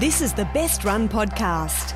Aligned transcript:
This 0.00 0.22
is 0.22 0.32
the 0.32 0.46
Best 0.54 0.82
Run 0.82 1.10
Podcast. 1.10 1.92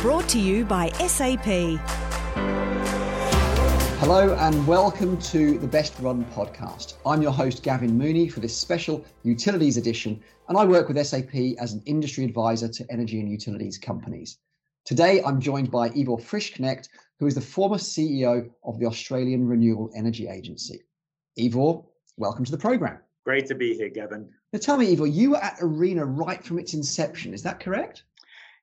Brought 0.00 0.26
to 0.30 0.40
you 0.40 0.64
by 0.64 0.88
SAP. 0.92 1.44
Hello 4.00 4.34
and 4.40 4.66
welcome 4.66 5.18
to 5.18 5.58
the 5.58 5.66
Best 5.66 5.92
Run 6.00 6.24
podcast. 6.34 6.94
I'm 7.04 7.20
your 7.20 7.30
host, 7.30 7.62
Gavin 7.62 7.98
Mooney, 7.98 8.26
for 8.26 8.40
this 8.40 8.56
special 8.56 9.04
Utilities 9.22 9.76
edition, 9.76 10.18
and 10.48 10.56
I 10.56 10.64
work 10.64 10.88
with 10.88 10.96
SAP 11.06 11.58
as 11.58 11.74
an 11.74 11.82
industry 11.84 12.24
advisor 12.24 12.68
to 12.68 12.86
energy 12.90 13.20
and 13.20 13.30
utilities 13.30 13.76
companies. 13.76 14.38
Today, 14.86 15.22
I'm 15.22 15.42
joined 15.42 15.70
by 15.70 15.88
Ivor 15.88 16.16
Frischknecht, 16.16 16.88
who 17.20 17.26
is 17.26 17.34
the 17.34 17.42
former 17.42 17.76
CEO 17.76 18.48
of 18.64 18.78
the 18.78 18.86
Australian 18.86 19.46
Renewable 19.46 19.90
Energy 19.94 20.26
Agency. 20.26 20.84
Ivor, 21.38 21.82
welcome 22.16 22.46
to 22.46 22.50
the 22.50 22.56
program. 22.56 22.98
Great 23.24 23.46
to 23.46 23.54
be 23.54 23.74
here, 23.74 23.88
Gavin. 23.88 24.28
Now, 24.52 24.58
tell 24.58 24.76
me, 24.76 24.92
Ivor, 24.92 25.06
you 25.06 25.30
were 25.30 25.42
at 25.42 25.58
ARENA 25.60 26.04
right 26.04 26.44
from 26.44 26.58
its 26.58 26.74
inception. 26.74 27.32
Is 27.32 27.42
that 27.42 27.58
correct? 27.58 28.04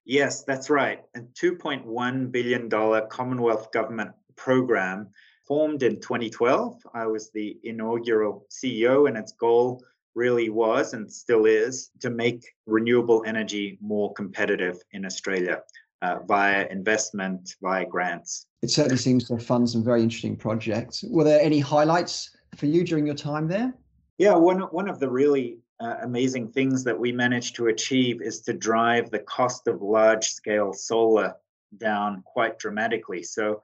Yes, 0.05 0.43
that's 0.43 0.69
right. 0.69 1.01
A 1.15 1.21
$2.1 1.21 2.31
billion 2.31 2.69
Commonwealth 3.09 3.71
government 3.71 4.11
program 4.35 5.09
formed 5.47 5.83
in 5.83 5.99
2012. 5.99 6.75
I 6.93 7.07
was 7.07 7.31
the 7.31 7.57
inaugural 7.63 8.45
CEO, 8.49 9.07
and 9.07 9.17
its 9.17 9.31
goal 9.31 9.83
really 10.13 10.49
was 10.49 10.93
and 10.93 11.11
still 11.11 11.45
is 11.45 11.89
to 11.99 12.09
make 12.09 12.45
renewable 12.65 13.23
energy 13.25 13.77
more 13.81 14.13
competitive 14.13 14.77
in 14.91 15.05
Australia 15.05 15.61
uh, 16.01 16.19
via 16.27 16.67
investment, 16.69 17.55
via 17.61 17.85
grants. 17.85 18.47
It 18.61 18.69
certainly 18.69 18.97
seems 18.97 19.27
to 19.29 19.37
fund 19.37 19.69
some 19.69 19.83
very 19.83 20.01
interesting 20.01 20.35
projects. 20.35 21.03
Were 21.09 21.23
there 21.23 21.41
any 21.41 21.59
highlights 21.59 22.31
for 22.55 22.65
you 22.65 22.83
during 22.83 23.05
your 23.05 23.15
time 23.15 23.47
there? 23.47 23.73
Yeah, 24.17 24.35
one, 24.35 24.59
one 24.61 24.89
of 24.89 24.99
the 24.99 25.09
really 25.09 25.59
uh, 25.79 25.95
amazing 26.03 26.51
things 26.51 26.83
that 26.83 26.99
we 26.99 27.11
managed 27.11 27.55
to 27.55 27.67
achieve 27.67 28.21
is 28.21 28.41
to 28.41 28.53
drive 28.53 29.09
the 29.09 29.19
cost 29.19 29.67
of 29.67 29.81
large 29.81 30.27
scale 30.27 30.73
solar 30.73 31.35
down 31.77 32.21
quite 32.25 32.59
dramatically. 32.59 33.23
So, 33.23 33.61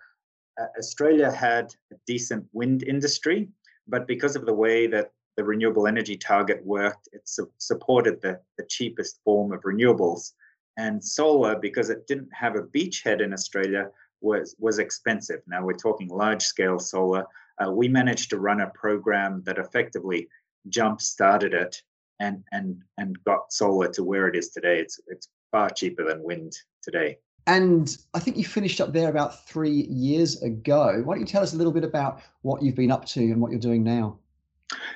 uh, 0.59 0.65
Australia 0.79 1.31
had 1.31 1.75
a 1.91 1.95
decent 2.07 2.45
wind 2.53 2.81
industry, 2.81 3.49
but 3.87 4.07
because 4.07 4.35
of 4.35 4.45
the 4.45 4.53
way 4.53 4.87
that 4.87 5.11
the 5.35 5.43
renewable 5.43 5.85
energy 5.85 6.17
target 6.17 6.65
worked, 6.65 7.07
it 7.13 7.21
su- 7.25 7.51
supported 7.59 8.19
the, 8.21 8.39
the 8.57 8.65
cheapest 8.65 9.19
form 9.23 9.51
of 9.51 9.61
renewables. 9.61 10.31
And 10.77 11.03
solar, 11.03 11.57
because 11.59 11.91
it 11.91 12.07
didn't 12.07 12.29
have 12.33 12.55
a 12.55 12.63
beachhead 12.63 13.21
in 13.21 13.33
Australia, 13.33 13.89
was, 14.21 14.55
was 14.57 14.79
expensive. 14.79 15.41
Now 15.47 15.63
we're 15.63 15.73
talking 15.73 16.07
large 16.07 16.41
scale 16.41 16.79
solar. 16.79 17.25
Uh, 17.63 17.71
we 17.71 17.87
managed 17.87 18.29
to 18.29 18.39
run 18.39 18.61
a 18.61 18.69
program 18.69 19.41
that 19.45 19.57
effectively 19.57 20.27
jump 20.69 21.01
started 21.01 21.53
it 21.53 21.81
and 22.19 22.43
and 22.51 22.81
and 22.97 23.23
got 23.23 23.51
solar 23.53 23.87
to 23.89 24.03
where 24.03 24.27
it 24.27 24.35
is 24.35 24.49
today. 24.49 24.79
It's 24.79 24.99
it's 25.07 25.29
far 25.51 25.69
cheaper 25.69 26.03
than 26.03 26.23
wind 26.23 26.53
today. 26.81 27.17
And 27.47 27.97
I 28.13 28.19
think 28.19 28.35
you 28.35 28.43
finished 28.43 28.81
up 28.81 28.91
there 28.91 29.09
about 29.09 29.47
three 29.47 29.87
years 29.89 30.41
ago. 30.41 31.01
Why 31.05 31.13
don't 31.13 31.21
you 31.21 31.25
tell 31.25 31.43
us 31.43 31.53
a 31.53 31.55
little 31.55 31.71
bit 31.71 31.85
about 31.85 32.21
what 32.41 32.61
you've 32.61 32.75
been 32.75 32.91
up 32.91 33.05
to 33.05 33.21
and 33.21 33.39
what 33.39 33.51
you're 33.51 33.59
doing 33.59 33.83
now? 33.83 34.19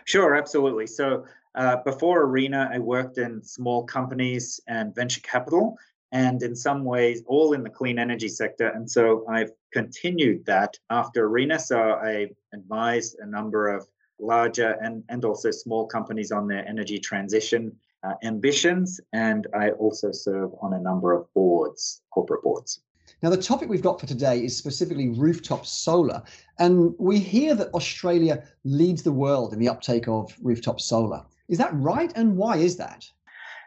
Sure, 0.04 0.36
absolutely. 0.36 0.86
So 0.86 1.24
uh, 1.56 1.78
before 1.86 2.24
Arena, 2.24 2.70
I 2.74 2.80
worked 2.80 3.18
in 3.18 3.42
small 3.42 3.86
companies 3.86 4.60
and 4.68 4.94
venture 4.94 5.22
capital, 5.22 5.78
and 6.12 6.44
in 6.44 6.56
some 6.56 6.84
ways, 6.84 7.24
all 7.26 7.54
in 7.54 7.64
the 7.64 7.70
clean 7.70 7.98
energy 7.98 8.28
sector. 8.28 8.68
And 8.68 8.90
so 8.90 9.26
I've 9.30 9.52
continued 9.72 10.46
that 10.46 10.78
after 10.90 11.26
Arena. 11.26 11.58
So 11.58 11.80
I 11.80 12.28
advised 12.54 13.18
a 13.20 13.26
number 13.26 13.70
of 13.70 13.88
larger 14.20 14.78
and, 14.82 15.04
and 15.10 15.24
also 15.26 15.52
small 15.52 15.88
companies 15.88 16.32
on 16.32 16.48
their 16.48 16.68
energy 16.68 17.00
transition 17.00 17.76
uh, 18.04 18.14
ambitions. 18.24 19.00
And 19.14 19.48
I 19.54 19.72
also 19.72 20.12
serve 20.12 20.52
on 20.62 20.74
a 20.74 20.80
number 20.80 21.14
of 21.14 21.32
boards, 21.34 22.02
corporate 22.12 22.44
boards. 22.44 22.82
Now, 23.22 23.30
the 23.30 23.38
topic 23.38 23.70
we've 23.70 23.82
got 23.82 24.00
for 24.00 24.08
today 24.08 24.44
is 24.44 24.58
specifically 24.58 25.10
rooftop 25.10 25.66
solar. 25.66 26.24
And 26.60 26.96
we 26.98 27.20
hear 27.20 27.54
that 27.56 27.74
Australia 27.74 28.44
leads 28.64 29.04
the 29.04 29.12
world 29.12 29.54
in 29.54 29.60
the 29.60 29.70
uptake 29.70 30.08
of 30.08 30.36
rooftop 30.42 30.82
solar. 30.82 31.24
Is 31.48 31.58
that 31.60 31.74
right? 31.74 32.12
And 32.16 32.36
why 32.36 32.58
is 32.58 32.78
that? 32.78 33.06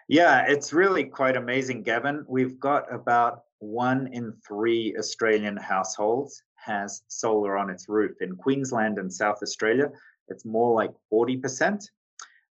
Yeah, 0.09 0.45
it's 0.47 0.73
really 0.73 1.05
quite 1.05 1.37
amazing, 1.37 1.83
Gavin. 1.83 2.25
We've 2.29 2.61
got 2.61 2.93
about 2.93 3.45
one 3.61 4.09
in 4.13 4.35
three 4.47 4.95
Australian 4.99 5.57
households 5.57 6.43
has 6.57 7.03
solar 7.09 7.57
on 7.57 7.71
its 7.71 7.89
roof. 7.89 8.13
In 8.21 8.37
Queensland 8.37 8.99
and 8.99 9.13
South 9.13 9.39
Australia, 9.43 9.91
it's 10.29 10.45
more 10.45 10.75
like 10.75 10.93
40%. 11.13 11.89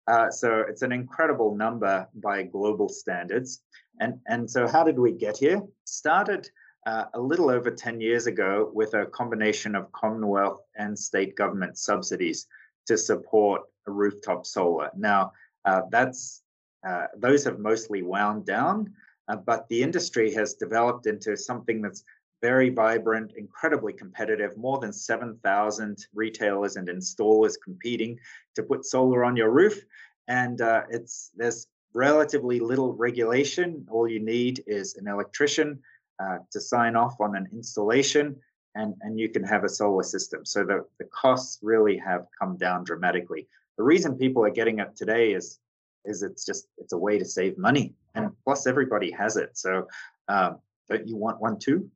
Uh, 0.06 0.30
so 0.30 0.64
it's 0.68 0.82
an 0.82 0.92
incredible 0.92 1.54
number 1.54 2.06
by 2.14 2.42
global 2.42 2.88
standards. 2.88 3.62
And, 4.00 4.18
and 4.26 4.50
so, 4.50 4.66
how 4.66 4.84
did 4.84 4.98
we 4.98 5.12
get 5.12 5.36
here? 5.36 5.62
Started 5.84 6.50
uh, 6.86 7.04
a 7.14 7.20
little 7.20 7.48
over 7.48 7.70
10 7.70 8.00
years 8.00 8.26
ago 8.26 8.70
with 8.74 8.94
a 8.94 9.06
combination 9.06 9.74
of 9.74 9.90
Commonwealth 9.92 10.60
and 10.76 10.98
state 10.98 11.36
government 11.36 11.78
subsidies 11.78 12.46
to 12.86 12.98
support 12.98 13.62
rooftop 13.86 14.44
solar. 14.44 14.90
Now, 14.96 15.32
uh, 15.64 15.82
that's 15.90 16.42
uh, 16.86 17.06
those 17.16 17.44
have 17.44 17.58
mostly 17.58 18.02
wound 18.02 18.44
down, 18.44 18.92
uh, 19.28 19.36
but 19.36 19.68
the 19.68 19.82
industry 19.82 20.32
has 20.34 20.54
developed 20.54 21.06
into 21.06 21.36
something 21.36 21.80
that's 21.80 22.04
very 22.42 22.68
vibrant, 22.68 23.32
incredibly 23.36 23.92
competitive, 23.92 24.56
more 24.58 24.78
than 24.78 24.92
7,000 24.92 26.06
retailers 26.14 26.76
and 26.76 26.88
installers 26.88 27.54
competing 27.62 28.18
to 28.54 28.62
put 28.62 28.84
solar 28.84 29.24
on 29.24 29.34
your 29.34 29.50
roof. 29.50 29.82
And 30.28 30.60
uh, 30.60 30.82
it's 30.90 31.30
there's 31.36 31.68
relatively 31.94 32.60
little 32.60 32.92
regulation. 32.92 33.86
All 33.90 34.06
you 34.06 34.20
need 34.20 34.62
is 34.66 34.96
an 34.96 35.08
electrician 35.08 35.78
uh, 36.22 36.38
to 36.50 36.60
sign 36.60 36.96
off 36.96 37.20
on 37.20 37.34
an 37.34 37.48
installation, 37.52 38.36
and, 38.74 38.94
and 39.00 39.18
you 39.18 39.30
can 39.30 39.44
have 39.44 39.64
a 39.64 39.68
solar 39.68 40.02
system. 40.02 40.44
So 40.44 40.64
the, 40.64 40.84
the 40.98 41.06
costs 41.06 41.60
really 41.62 41.96
have 41.96 42.26
come 42.38 42.56
down 42.56 42.84
dramatically. 42.84 43.48
The 43.78 43.84
reason 43.84 44.18
people 44.18 44.44
are 44.44 44.50
getting 44.50 44.80
it 44.80 44.96
today 44.96 45.32
is 45.32 45.58
is 46.04 46.22
it's 46.22 46.44
just 46.44 46.68
it's 46.78 46.92
a 46.92 46.98
way 46.98 47.18
to 47.18 47.24
save 47.24 47.58
money, 47.58 47.94
and 48.14 48.30
plus 48.44 48.66
everybody 48.66 49.10
has 49.10 49.36
it. 49.36 49.56
So 49.56 49.86
um, 50.28 50.58
don't 50.88 51.06
you 51.06 51.16
want 51.16 51.40
one 51.40 51.58
too? 51.58 51.90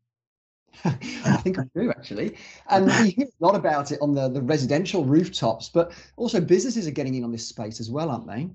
I 0.84 0.90
think 1.42 1.58
I 1.58 1.64
do 1.74 1.90
actually. 1.90 2.36
And 2.68 2.86
we 2.86 3.10
hear 3.10 3.26
a 3.26 3.44
lot 3.44 3.54
about 3.54 3.90
it 3.90 3.98
on 4.00 4.14
the, 4.14 4.28
the 4.28 4.42
residential 4.42 5.04
rooftops, 5.04 5.68
but 5.68 5.92
also 6.16 6.40
businesses 6.40 6.86
are 6.86 6.92
getting 6.92 7.14
in 7.14 7.24
on 7.24 7.32
this 7.32 7.46
space 7.46 7.80
as 7.80 7.90
well, 7.90 8.10
aren't 8.10 8.26
they? 8.26 8.48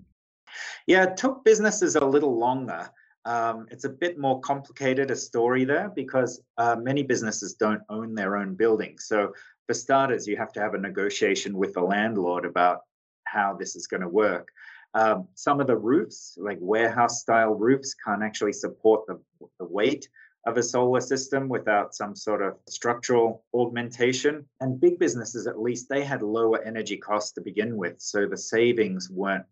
Yeah, 0.88 1.04
it 1.04 1.18
took 1.18 1.44
businesses 1.44 1.96
a 1.96 2.06
little 2.06 2.38
longer. 2.38 2.90
Um, 3.26 3.68
it's 3.72 3.86
a 3.86 3.90
bit 3.90 4.20
more 4.20 4.42
complicated 4.42 5.10
a 5.10 5.16
story 5.16 5.64
there 5.64 5.90
because 5.96 6.42
uh, 6.58 6.76
many 6.76 7.04
businesses 7.04 7.54
don't 7.54 7.82
own 7.90 8.16
their 8.16 8.36
own 8.36 8.56
buildings. 8.56 9.06
So, 9.06 9.34
for 9.66 9.74
starters, 9.74 10.28
you 10.28 10.36
have 10.36 10.52
to 10.54 10.60
have 10.60 10.74
a 10.74 10.78
negotiation 10.78 11.58
with 11.58 11.74
the 11.74 11.82
landlord 11.82 12.44
about 12.44 12.82
how 13.34 13.56
this 13.60 13.76
is 13.76 13.88
going 13.88 14.02
to 14.02 14.08
work. 14.08 14.48
Um, 14.94 15.28
some 15.34 15.60
of 15.60 15.68
the 15.68 15.78
roofs, 15.78 16.38
like 16.40 16.60
warehouse 16.62 17.22
style 17.22 17.56
roofs, 17.56 17.96
can't 18.06 18.24
actually 18.24 18.54
support 18.54 19.08
the, 19.08 19.20
the 19.60 19.66
weight 19.66 20.08
of 20.46 20.58
a 20.58 20.64
solar 20.64 21.02
system 21.02 21.50
without 21.50 21.96
some 21.96 22.16
sort 22.16 22.42
of 22.42 22.58
structural 22.68 23.44
augmentation. 23.54 24.46
And 24.62 24.80
big 24.80 25.00
businesses, 25.00 25.48
at 25.48 25.60
least, 25.60 25.90
they 25.90 26.04
had 26.04 26.22
lower 26.22 26.62
energy 26.64 26.98
costs 26.98 27.32
to 27.34 27.42
begin 27.42 27.78
with. 27.78 27.96
So 28.00 28.28
the 28.28 28.38
savings 28.38 29.10
weren't 29.10 29.46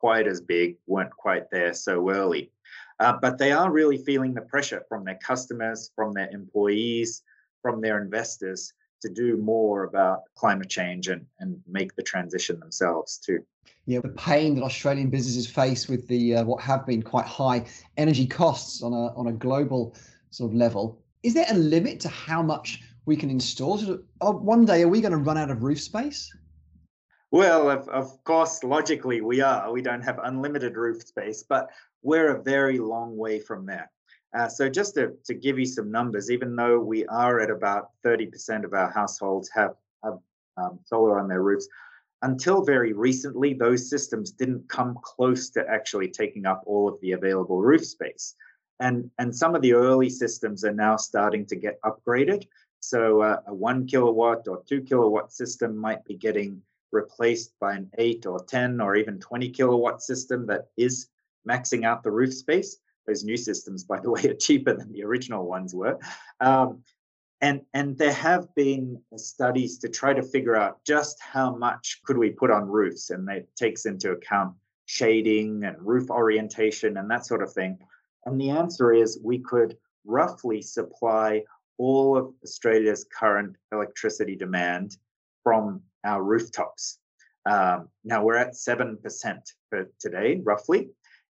quite 0.00 0.26
as 0.26 0.40
big, 0.40 0.76
weren't 0.86 1.10
quite 1.10 1.50
there 1.50 1.74
so 1.74 2.10
early. 2.10 2.50
Uh, 2.98 3.14
but 3.20 3.38
they 3.38 3.52
are 3.52 3.70
really 3.70 3.98
feeling 3.98 4.34
the 4.34 4.40
pressure 4.40 4.82
from 4.88 5.04
their 5.04 5.18
customers, 5.22 5.92
from 5.94 6.12
their 6.12 6.30
employees, 6.30 7.22
from 7.62 7.80
their 7.80 8.02
investors 8.02 8.72
to 9.02 9.08
do 9.08 9.36
more 9.36 9.84
about 9.84 10.22
climate 10.34 10.68
change 10.68 11.08
and, 11.08 11.24
and 11.40 11.60
make 11.66 11.94
the 11.96 12.02
transition 12.02 12.58
themselves 12.60 13.18
too. 13.18 13.40
Yeah, 13.86 14.00
the 14.00 14.10
pain 14.10 14.54
that 14.56 14.62
Australian 14.62 15.10
businesses 15.10 15.46
face 15.46 15.88
with 15.88 16.06
the 16.08 16.36
uh, 16.36 16.44
what 16.44 16.62
have 16.62 16.86
been 16.86 17.02
quite 17.02 17.26
high 17.26 17.64
energy 17.96 18.26
costs 18.26 18.82
on 18.82 18.92
a 18.92 19.14
on 19.14 19.28
a 19.28 19.32
global 19.32 19.94
sort 20.30 20.50
of 20.50 20.56
level. 20.56 21.02
Is 21.22 21.34
there 21.34 21.46
a 21.50 21.54
limit 21.54 22.00
to 22.00 22.08
how 22.08 22.42
much 22.42 22.82
we 23.06 23.16
can 23.16 23.30
install? 23.30 23.80
Oh, 24.20 24.32
one 24.32 24.64
day, 24.64 24.82
are 24.82 24.88
we 24.88 25.00
going 25.00 25.12
to 25.12 25.18
run 25.18 25.38
out 25.38 25.50
of 25.50 25.62
roof 25.62 25.80
space? 25.80 26.30
Well, 27.30 27.68
of, 27.68 27.88
of 27.88 28.22
course, 28.24 28.64
logically, 28.64 29.20
we 29.20 29.40
are. 29.40 29.70
We 29.70 29.82
don't 29.82 30.02
have 30.02 30.18
unlimited 30.22 30.76
roof 30.76 31.02
space, 31.02 31.42
but 31.42 31.68
we're 32.02 32.36
a 32.36 32.42
very 32.42 32.78
long 32.78 33.16
way 33.16 33.38
from 33.40 33.66
there. 33.66 33.90
Uh, 34.36 34.48
so, 34.48 34.68
just 34.68 34.94
to, 34.94 35.12
to 35.24 35.34
give 35.34 35.58
you 35.58 35.64
some 35.64 35.90
numbers, 35.90 36.30
even 36.30 36.54
though 36.54 36.78
we 36.78 37.06
are 37.06 37.40
at 37.40 37.50
about 37.50 37.90
30% 38.04 38.64
of 38.64 38.74
our 38.74 38.90
households 38.90 39.48
have, 39.54 39.74
have 40.04 40.18
um, 40.56 40.78
solar 40.84 41.18
on 41.18 41.28
their 41.28 41.42
roofs, 41.42 41.68
until 42.22 42.64
very 42.64 42.92
recently, 42.92 43.54
those 43.54 43.88
systems 43.88 44.30
didn't 44.32 44.68
come 44.68 44.98
close 45.02 45.50
to 45.50 45.64
actually 45.68 46.08
taking 46.08 46.46
up 46.46 46.62
all 46.66 46.88
of 46.88 47.00
the 47.00 47.12
available 47.12 47.60
roof 47.60 47.84
space 47.84 48.34
and 48.80 49.10
and 49.18 49.34
some 49.34 49.56
of 49.56 49.62
the 49.62 49.72
early 49.72 50.08
systems 50.08 50.64
are 50.64 50.72
now 50.72 50.96
starting 50.96 51.44
to 51.44 51.56
get 51.56 51.80
upgraded 51.82 52.46
so 52.80 53.22
uh, 53.22 53.40
a 53.46 53.54
one 53.54 53.86
kilowatt 53.86 54.46
or 54.46 54.62
two 54.68 54.80
kilowatt 54.82 55.32
system 55.32 55.76
might 55.76 56.04
be 56.04 56.14
getting 56.14 56.62
replaced 56.92 57.52
by 57.60 57.74
an 57.74 57.90
eight 57.98 58.24
or 58.26 58.42
10 58.44 58.80
or 58.80 58.96
even 58.96 59.18
20 59.18 59.50
kilowatt 59.50 60.02
system 60.02 60.46
that 60.46 60.68
is 60.76 61.08
maxing 61.46 61.84
out 61.84 62.02
the 62.02 62.10
roof 62.10 62.32
space. 62.32 62.78
Those 63.08 63.24
new 63.24 63.36
systems, 63.36 63.82
by 63.82 63.98
the 63.98 64.10
way, 64.12 64.24
are 64.26 64.34
cheaper 64.34 64.74
than 64.74 64.92
the 64.92 65.02
original 65.02 65.48
ones 65.48 65.74
were. 65.74 65.98
Um, 66.40 66.84
and, 67.40 67.62
and 67.72 67.96
there 67.96 68.12
have 68.12 68.54
been 68.54 69.00
studies 69.16 69.78
to 69.78 69.88
try 69.88 70.12
to 70.12 70.22
figure 70.22 70.56
out 70.56 70.84
just 70.84 71.20
how 71.20 71.56
much 71.56 72.00
could 72.04 72.18
we 72.18 72.30
put 72.30 72.50
on 72.50 72.68
roofs, 72.68 73.10
and 73.10 73.26
that 73.28 73.46
takes 73.56 73.86
into 73.86 74.12
account 74.12 74.54
shading 74.86 75.64
and 75.64 75.76
roof 75.80 76.10
orientation 76.10 76.96
and 76.96 77.10
that 77.10 77.26
sort 77.26 77.42
of 77.42 77.52
thing. 77.52 77.78
And 78.26 78.40
the 78.40 78.50
answer 78.50 78.92
is 78.92 79.20
we 79.22 79.38
could 79.38 79.76
roughly 80.04 80.62
supply 80.62 81.44
all 81.78 82.16
of 82.16 82.32
Australia's 82.42 83.06
current 83.16 83.56
electricity 83.72 84.34
demand 84.34 84.96
from 85.44 85.82
our 86.04 86.22
rooftops. 86.22 86.98
Um, 87.46 87.88
now 88.04 88.24
we're 88.24 88.36
at 88.36 88.54
7% 88.54 88.98
for 89.70 89.88
today, 90.00 90.40
roughly. 90.42 90.90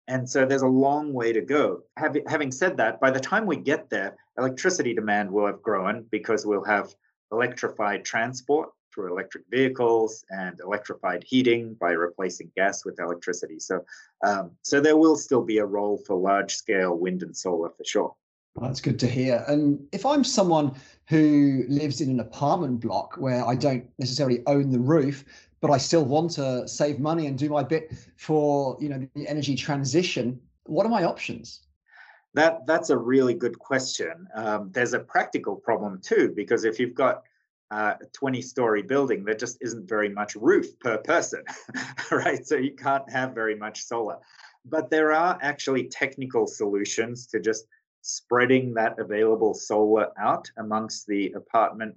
And 0.08 0.30
so 0.30 0.46
there's 0.46 0.64
a 0.64 0.68
long 0.68 1.14
way 1.14 1.32
to 1.32 1.42
go. 1.42 1.84
having 1.98 2.52
said 2.52 2.78
that, 2.78 3.00
by 3.00 3.10
the 3.12 3.20
time 3.20 3.46
we 3.46 3.56
get 3.56 3.90
there, 3.90 4.18
electricity 4.38 4.94
demand 4.94 5.32
will 5.32 5.48
have 5.48 5.62
grown 5.62 6.06
because 6.12 6.46
we'll 6.46 6.64
have 6.66 6.94
electrified 7.32 8.04
transport 8.04 8.70
through 8.94 9.12
electric 9.12 9.44
vehicles 9.50 10.24
and 10.30 10.60
electrified 10.60 11.24
heating 11.24 11.76
by 11.80 11.92
replacing 11.92 12.52
gas 12.56 12.86
with 12.86 13.00
electricity. 13.00 13.60
So, 13.60 13.84
um, 14.24 14.52
so 14.62 14.80
there 14.80 14.98
will 14.98 15.16
still 15.16 15.42
be 15.42 15.58
a 15.58 15.66
role 15.66 15.98
for 16.06 16.16
large 16.16 16.56
scale 16.56 16.96
wind 16.96 17.24
and 17.24 17.36
solar 17.36 17.70
for 17.70 17.84
sure. 17.84 18.16
that's 18.62 18.82
good 18.82 19.00
to 19.00 19.08
hear. 19.08 19.44
And 19.48 19.84
if 19.92 20.06
I'm 20.06 20.24
someone 20.24 20.76
who 21.08 21.66
lives 21.68 22.02
in 22.02 22.10
an 22.12 22.20
apartment 22.20 22.82
block 22.82 23.16
where 23.18 23.46
I 23.46 23.56
don't 23.56 23.90
necessarily 23.98 24.44
own 24.46 24.70
the 24.70 24.80
roof, 24.80 25.26
but 25.64 25.72
I 25.72 25.78
still 25.78 26.04
want 26.04 26.32
to 26.32 26.68
save 26.68 27.00
money 27.00 27.28
and 27.28 27.38
do 27.38 27.48
my 27.48 27.64
bit 27.64 27.94
for 28.18 28.76
you 28.82 28.90
know 28.90 29.08
the 29.16 29.26
energy 29.26 29.56
transition. 29.56 30.38
What 30.66 30.86
are 30.86 30.90
my 30.90 31.06
options? 31.06 31.62
That 32.34 32.68
that's 32.68 32.90
a 32.90 32.98
really 32.98 33.34
good 33.34 33.58
question. 33.58 34.28
Um, 34.36 34.72
there's 34.74 34.94
a 34.94 35.00
practical 35.00 35.56
problem 35.56 36.02
too 36.04 36.34
because 36.36 36.66
if 36.66 36.80
you've 36.80 36.94
got 36.94 37.24
uh, 37.72 37.94
a 38.02 38.06
20 38.08 38.42
story 38.42 38.82
building, 38.82 39.24
there 39.24 39.36
just 39.36 39.58
isn't 39.62 39.88
very 39.88 40.10
much 40.10 40.36
roof 40.36 40.78
per 40.80 40.98
person, 40.98 41.44
right? 42.12 42.46
So 42.46 42.58
you 42.58 42.76
can't 42.76 43.10
have 43.10 43.34
very 43.34 43.56
much 43.56 43.86
solar. 43.86 44.18
But 44.66 44.90
there 44.90 45.14
are 45.14 45.40
actually 45.42 45.86
technical 45.86 46.46
solutions 46.46 47.26
to 47.28 47.40
just 47.40 47.68
spreading 48.02 48.74
that 48.74 49.00
available 49.00 49.54
solar 49.54 50.10
out 50.20 50.52
amongst 50.58 51.08
the 51.08 51.32
apartment 51.32 51.96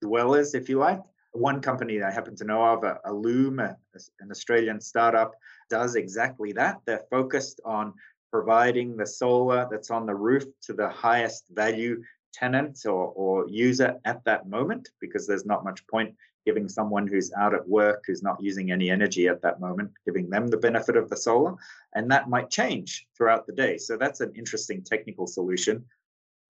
dwellers, 0.00 0.54
if 0.54 0.68
you 0.68 0.78
like 0.78 1.00
one 1.32 1.60
company 1.60 1.98
that 1.98 2.08
I 2.08 2.12
happen 2.12 2.36
to 2.36 2.44
know 2.44 2.62
of, 2.62 2.84
Allume, 3.04 3.60
an 3.60 4.30
Australian 4.30 4.80
startup, 4.80 5.34
does 5.70 5.94
exactly 5.94 6.52
that. 6.52 6.80
They're 6.86 7.04
focused 7.10 7.60
on 7.64 7.94
providing 8.30 8.96
the 8.96 9.06
solar 9.06 9.66
that's 9.70 9.90
on 9.90 10.06
the 10.06 10.14
roof 10.14 10.44
to 10.62 10.72
the 10.72 10.88
highest 10.88 11.46
value 11.50 12.02
tenant 12.32 12.80
or, 12.86 13.08
or 13.08 13.48
user 13.48 13.98
at 14.04 14.24
that 14.24 14.48
moment, 14.48 14.90
because 15.00 15.26
there's 15.26 15.46
not 15.46 15.64
much 15.64 15.86
point 15.86 16.14
giving 16.44 16.68
someone 16.68 17.06
who's 17.06 17.32
out 17.34 17.54
at 17.54 17.68
work, 17.68 18.02
who's 18.06 18.22
not 18.22 18.42
using 18.42 18.72
any 18.72 18.90
energy 18.90 19.28
at 19.28 19.40
that 19.42 19.60
moment, 19.60 19.90
giving 20.04 20.28
them 20.28 20.48
the 20.48 20.56
benefit 20.56 20.96
of 20.96 21.08
the 21.08 21.16
solar. 21.16 21.54
And 21.94 22.10
that 22.10 22.28
might 22.28 22.50
change 22.50 23.06
throughout 23.16 23.46
the 23.46 23.52
day. 23.52 23.78
So 23.78 23.96
that's 23.96 24.20
an 24.20 24.32
interesting 24.34 24.82
technical 24.82 25.26
solution. 25.26 25.84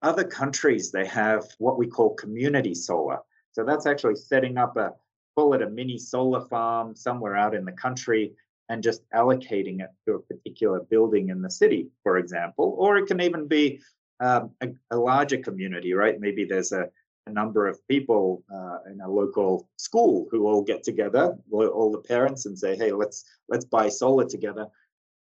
Other 0.00 0.24
countries, 0.24 0.90
they 0.90 1.06
have 1.06 1.46
what 1.58 1.78
we 1.78 1.86
call 1.86 2.14
community 2.14 2.74
solar. 2.74 3.18
So 3.52 3.64
that's 3.64 3.86
actually 3.86 4.16
setting 4.16 4.58
up 4.58 4.76
a, 4.76 4.92
call 5.36 5.54
it 5.54 5.62
a 5.62 5.70
mini 5.70 5.98
solar 5.98 6.46
farm 6.46 6.94
somewhere 6.94 7.36
out 7.36 7.54
in 7.54 7.64
the 7.64 7.72
country 7.72 8.32
and 8.68 8.82
just 8.82 9.02
allocating 9.10 9.80
it 9.80 9.90
to 10.06 10.14
a 10.14 10.20
particular 10.20 10.80
building 10.80 11.28
in 11.28 11.42
the 11.42 11.50
city, 11.50 11.88
for 12.02 12.18
example. 12.18 12.74
Or 12.78 12.96
it 12.96 13.06
can 13.06 13.20
even 13.20 13.46
be 13.46 13.80
um, 14.20 14.50
a, 14.60 14.68
a, 14.90 14.96
larger 14.96 15.38
community, 15.38 15.92
right? 15.94 16.18
Maybe 16.18 16.44
there's 16.44 16.72
a, 16.72 16.88
a 17.26 17.30
number 17.30 17.66
of 17.66 17.86
people 17.88 18.44
uh, 18.52 18.78
in 18.90 19.00
a 19.00 19.10
local 19.10 19.68
school 19.76 20.28
who 20.30 20.46
all 20.46 20.62
get 20.62 20.84
together, 20.84 21.36
all 21.50 21.92
the 21.92 22.08
parents, 22.08 22.46
and 22.46 22.58
say, 22.58 22.76
"Hey, 22.76 22.92
let's 22.92 23.24
let's 23.48 23.64
buy 23.64 23.88
solar 23.88 24.26
together." 24.26 24.68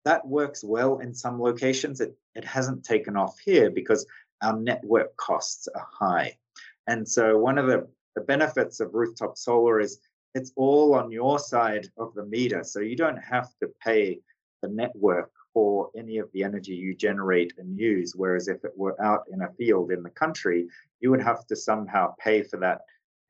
That 0.05 0.27
works 0.27 0.65
well 0.65 0.99
in 0.99 1.15
some 1.15 1.41
locations. 1.41 2.01
It 2.01 2.17
it 2.35 2.45
hasn't 2.45 2.83
taken 2.83 3.17
off 3.17 3.39
here 3.39 3.71
because 3.71 4.07
our 4.43 4.59
network 4.59 5.17
costs 5.17 5.69
are 5.69 5.87
high. 5.93 6.39
And 6.87 7.07
so 7.07 7.37
one 7.37 7.59
of 7.59 7.67
the 7.67 7.87
the 8.19 8.25
benefits 8.25 8.81
of 8.81 8.95
rooftop 8.95 9.39
solar 9.39 9.79
is 9.79 10.01
it's 10.35 10.53
all 10.57 10.93
on 10.97 11.13
your 11.13 11.39
side 11.39 11.89
of 11.97 12.15
the 12.15 12.25
meter. 12.25 12.65
So 12.65 12.81
you 12.81 12.97
don't 12.97 13.17
have 13.19 13.51
to 13.61 13.69
pay 13.81 14.19
the 14.61 14.69
network 14.69 15.31
for 15.55 15.91
any 15.97 16.19
of 16.19 16.29
the 16.33 16.43
energy 16.43 16.75
you 16.75 16.97
generate 16.97 17.53
and 17.59 17.79
use. 17.79 18.15
Whereas 18.17 18.49
if 18.49 18.65
it 18.65 18.73
were 18.77 19.01
out 19.01 19.23
in 19.33 19.43
a 19.43 19.53
field 19.53 19.93
in 19.93 20.03
the 20.03 20.11
country, 20.11 20.67
you 20.99 21.13
would 21.13 21.23
have 21.23 21.47
to 21.47 21.55
somehow 21.55 22.15
pay 22.19 22.43
for 22.43 22.57
that 22.59 22.81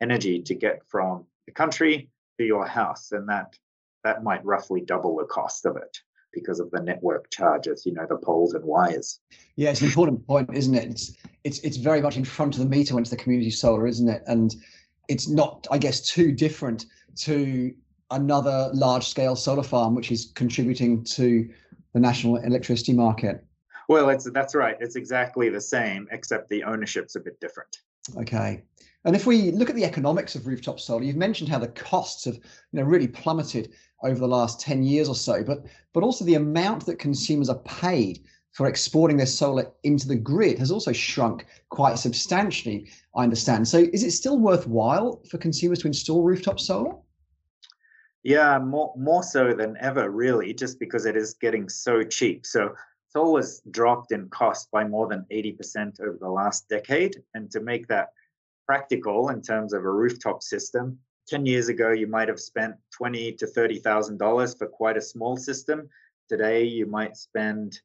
energy 0.00 0.40
to 0.40 0.54
get 0.54 0.80
from 0.88 1.26
the 1.44 1.52
country 1.52 2.08
to 2.38 2.46
your 2.46 2.66
house. 2.66 3.12
And 3.12 3.28
that 3.28 3.58
that 4.04 4.22
might 4.22 4.42
roughly 4.42 4.80
double 4.80 5.16
the 5.16 5.24
cost 5.24 5.66
of 5.66 5.76
it 5.76 6.00
because 6.32 6.60
of 6.60 6.70
the 6.70 6.80
network 6.80 7.30
charges, 7.30 7.84
you 7.86 7.92
know, 7.92 8.06
the 8.08 8.16
poles 8.16 8.54
and 8.54 8.64
wires. 8.64 9.20
Yeah, 9.56 9.70
it's 9.70 9.80
an 9.80 9.88
important 9.88 10.26
point, 10.26 10.50
isn't 10.54 10.74
it? 10.74 10.90
It's 10.90 11.16
it's 11.44 11.58
it's 11.60 11.76
very 11.76 12.00
much 12.00 12.16
in 12.16 12.24
front 12.24 12.54
of 12.54 12.60
the 12.60 12.66
meter 12.66 12.94
when 12.94 13.02
it's 13.02 13.10
the 13.10 13.16
community 13.16 13.50
solar, 13.50 13.86
isn't 13.86 14.08
it? 14.08 14.22
And 14.26 14.54
it's 15.08 15.28
not, 15.28 15.66
I 15.70 15.78
guess, 15.78 16.00
too 16.00 16.32
different 16.32 16.86
to 17.22 17.74
another 18.10 18.70
large 18.72 19.08
scale 19.08 19.36
solar 19.36 19.62
farm, 19.62 19.94
which 19.94 20.12
is 20.12 20.32
contributing 20.34 21.04
to 21.04 21.48
the 21.94 22.00
national 22.00 22.36
electricity 22.36 22.92
market. 22.92 23.44
Well, 23.88 24.10
it's 24.10 24.30
that's 24.30 24.54
right. 24.54 24.76
It's 24.80 24.96
exactly 24.96 25.48
the 25.48 25.60
same, 25.60 26.08
except 26.10 26.48
the 26.48 26.62
ownership's 26.64 27.16
a 27.16 27.20
bit 27.20 27.40
different. 27.40 27.78
Okay. 28.16 28.62
And 29.04 29.14
if 29.14 29.26
we 29.26 29.52
look 29.52 29.70
at 29.70 29.76
the 29.76 29.84
economics 29.84 30.34
of 30.34 30.46
rooftop 30.46 30.80
solar, 30.80 31.02
you've 31.02 31.16
mentioned 31.16 31.48
how 31.48 31.58
the 31.58 31.68
costs 31.68 32.24
have 32.24 32.34
you 32.34 32.42
know, 32.72 32.82
really 32.82 33.08
plummeted 33.08 33.72
over 34.02 34.18
the 34.18 34.28
last 34.28 34.60
10 34.60 34.82
years 34.82 35.08
or 35.08 35.14
so, 35.14 35.42
but 35.42 35.64
but 35.92 36.02
also 36.02 36.24
the 36.24 36.34
amount 36.34 36.86
that 36.86 36.98
consumers 36.98 37.48
are 37.48 37.58
paid 37.60 38.20
for 38.52 38.66
exporting 38.66 39.16
their 39.16 39.26
solar 39.26 39.70
into 39.84 40.08
the 40.08 40.16
grid 40.16 40.58
has 40.58 40.70
also 40.70 40.92
shrunk 40.92 41.46
quite 41.68 41.98
substantially, 41.98 42.90
I 43.14 43.22
understand. 43.22 43.68
So 43.68 43.78
is 43.92 44.02
it 44.02 44.12
still 44.12 44.38
worthwhile 44.38 45.22
for 45.30 45.38
consumers 45.38 45.80
to 45.80 45.86
install 45.86 46.22
rooftop 46.22 46.58
solar? 46.58 46.94
Yeah, 48.24 48.58
more 48.58 48.92
more 48.96 49.22
so 49.22 49.54
than 49.54 49.76
ever, 49.80 50.10
really, 50.10 50.52
just 50.52 50.80
because 50.80 51.06
it 51.06 51.16
is 51.16 51.34
getting 51.34 51.68
so 51.68 52.02
cheap. 52.02 52.44
So 52.44 52.74
solar's 53.08 53.62
dropped 53.70 54.12
in 54.12 54.28
cost 54.28 54.70
by 54.70 54.84
more 54.84 55.08
than 55.08 55.24
80% 55.30 56.00
over 56.00 56.18
the 56.20 56.28
last 56.28 56.68
decade. 56.68 57.22
And 57.34 57.50
to 57.52 57.60
make 57.60 57.86
that 57.88 58.08
practical 58.66 59.30
in 59.30 59.40
terms 59.40 59.72
of 59.72 59.84
a 59.84 59.90
rooftop 59.90 60.42
system, 60.42 60.98
10 61.28 61.46
years 61.46 61.68
ago 61.68 61.92
you 61.92 62.06
might 62.06 62.28
have 62.28 62.40
spent 62.40 62.74
twenty 62.90 63.32
to 63.32 63.46
thirty 63.46 63.78
thousand 63.78 64.18
dollars 64.18 64.54
for 64.54 64.66
quite 64.66 64.96
a 64.96 65.02
small 65.02 65.36
system. 65.36 65.88
Today 66.28 66.64
you 66.64 66.86
might 66.86 67.16
spend 67.16 67.80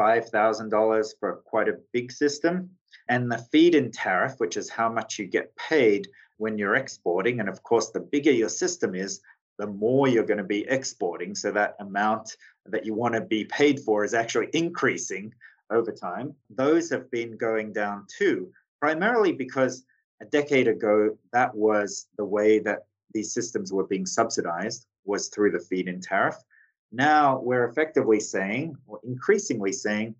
$5,000 0.00 1.10
for 1.20 1.36
quite 1.44 1.68
a 1.68 1.78
big 1.92 2.10
system. 2.10 2.70
And 3.08 3.30
the 3.30 3.46
feed 3.52 3.74
in 3.74 3.90
tariff, 3.90 4.34
which 4.38 4.56
is 4.56 4.70
how 4.70 4.88
much 4.88 5.18
you 5.18 5.26
get 5.26 5.54
paid 5.56 6.08
when 6.38 6.56
you're 6.56 6.76
exporting. 6.76 7.40
And 7.40 7.48
of 7.48 7.62
course, 7.62 7.90
the 7.90 8.00
bigger 8.00 8.30
your 8.30 8.48
system 8.48 8.94
is, 8.94 9.20
the 9.58 9.66
more 9.66 10.08
you're 10.08 10.24
going 10.24 10.38
to 10.38 10.44
be 10.44 10.66
exporting. 10.68 11.34
So 11.34 11.52
that 11.52 11.76
amount 11.80 12.36
that 12.66 12.86
you 12.86 12.94
want 12.94 13.14
to 13.14 13.20
be 13.20 13.44
paid 13.44 13.80
for 13.80 14.04
is 14.04 14.14
actually 14.14 14.48
increasing 14.54 15.34
over 15.70 15.92
time. 15.92 16.34
Those 16.48 16.88
have 16.90 17.10
been 17.10 17.36
going 17.36 17.74
down 17.74 18.06
too, 18.08 18.50
primarily 18.80 19.32
because 19.32 19.84
a 20.20 20.26
decade 20.26 20.68
ago, 20.68 21.16
that 21.32 21.54
was 21.54 22.06
the 22.16 22.24
way 22.24 22.58
that 22.60 22.86
these 23.12 23.32
systems 23.32 23.72
were 23.72 23.86
being 23.86 24.06
subsidized 24.06 24.86
was 25.04 25.28
through 25.28 25.50
the 25.50 25.58
feed-in 25.58 26.00
tariff. 26.00 26.36
Now 26.92 27.40
we're 27.40 27.68
effectively 27.68 28.20
saying, 28.20 28.76
or 28.86 29.00
increasingly 29.04 29.72
saying, 29.72 30.14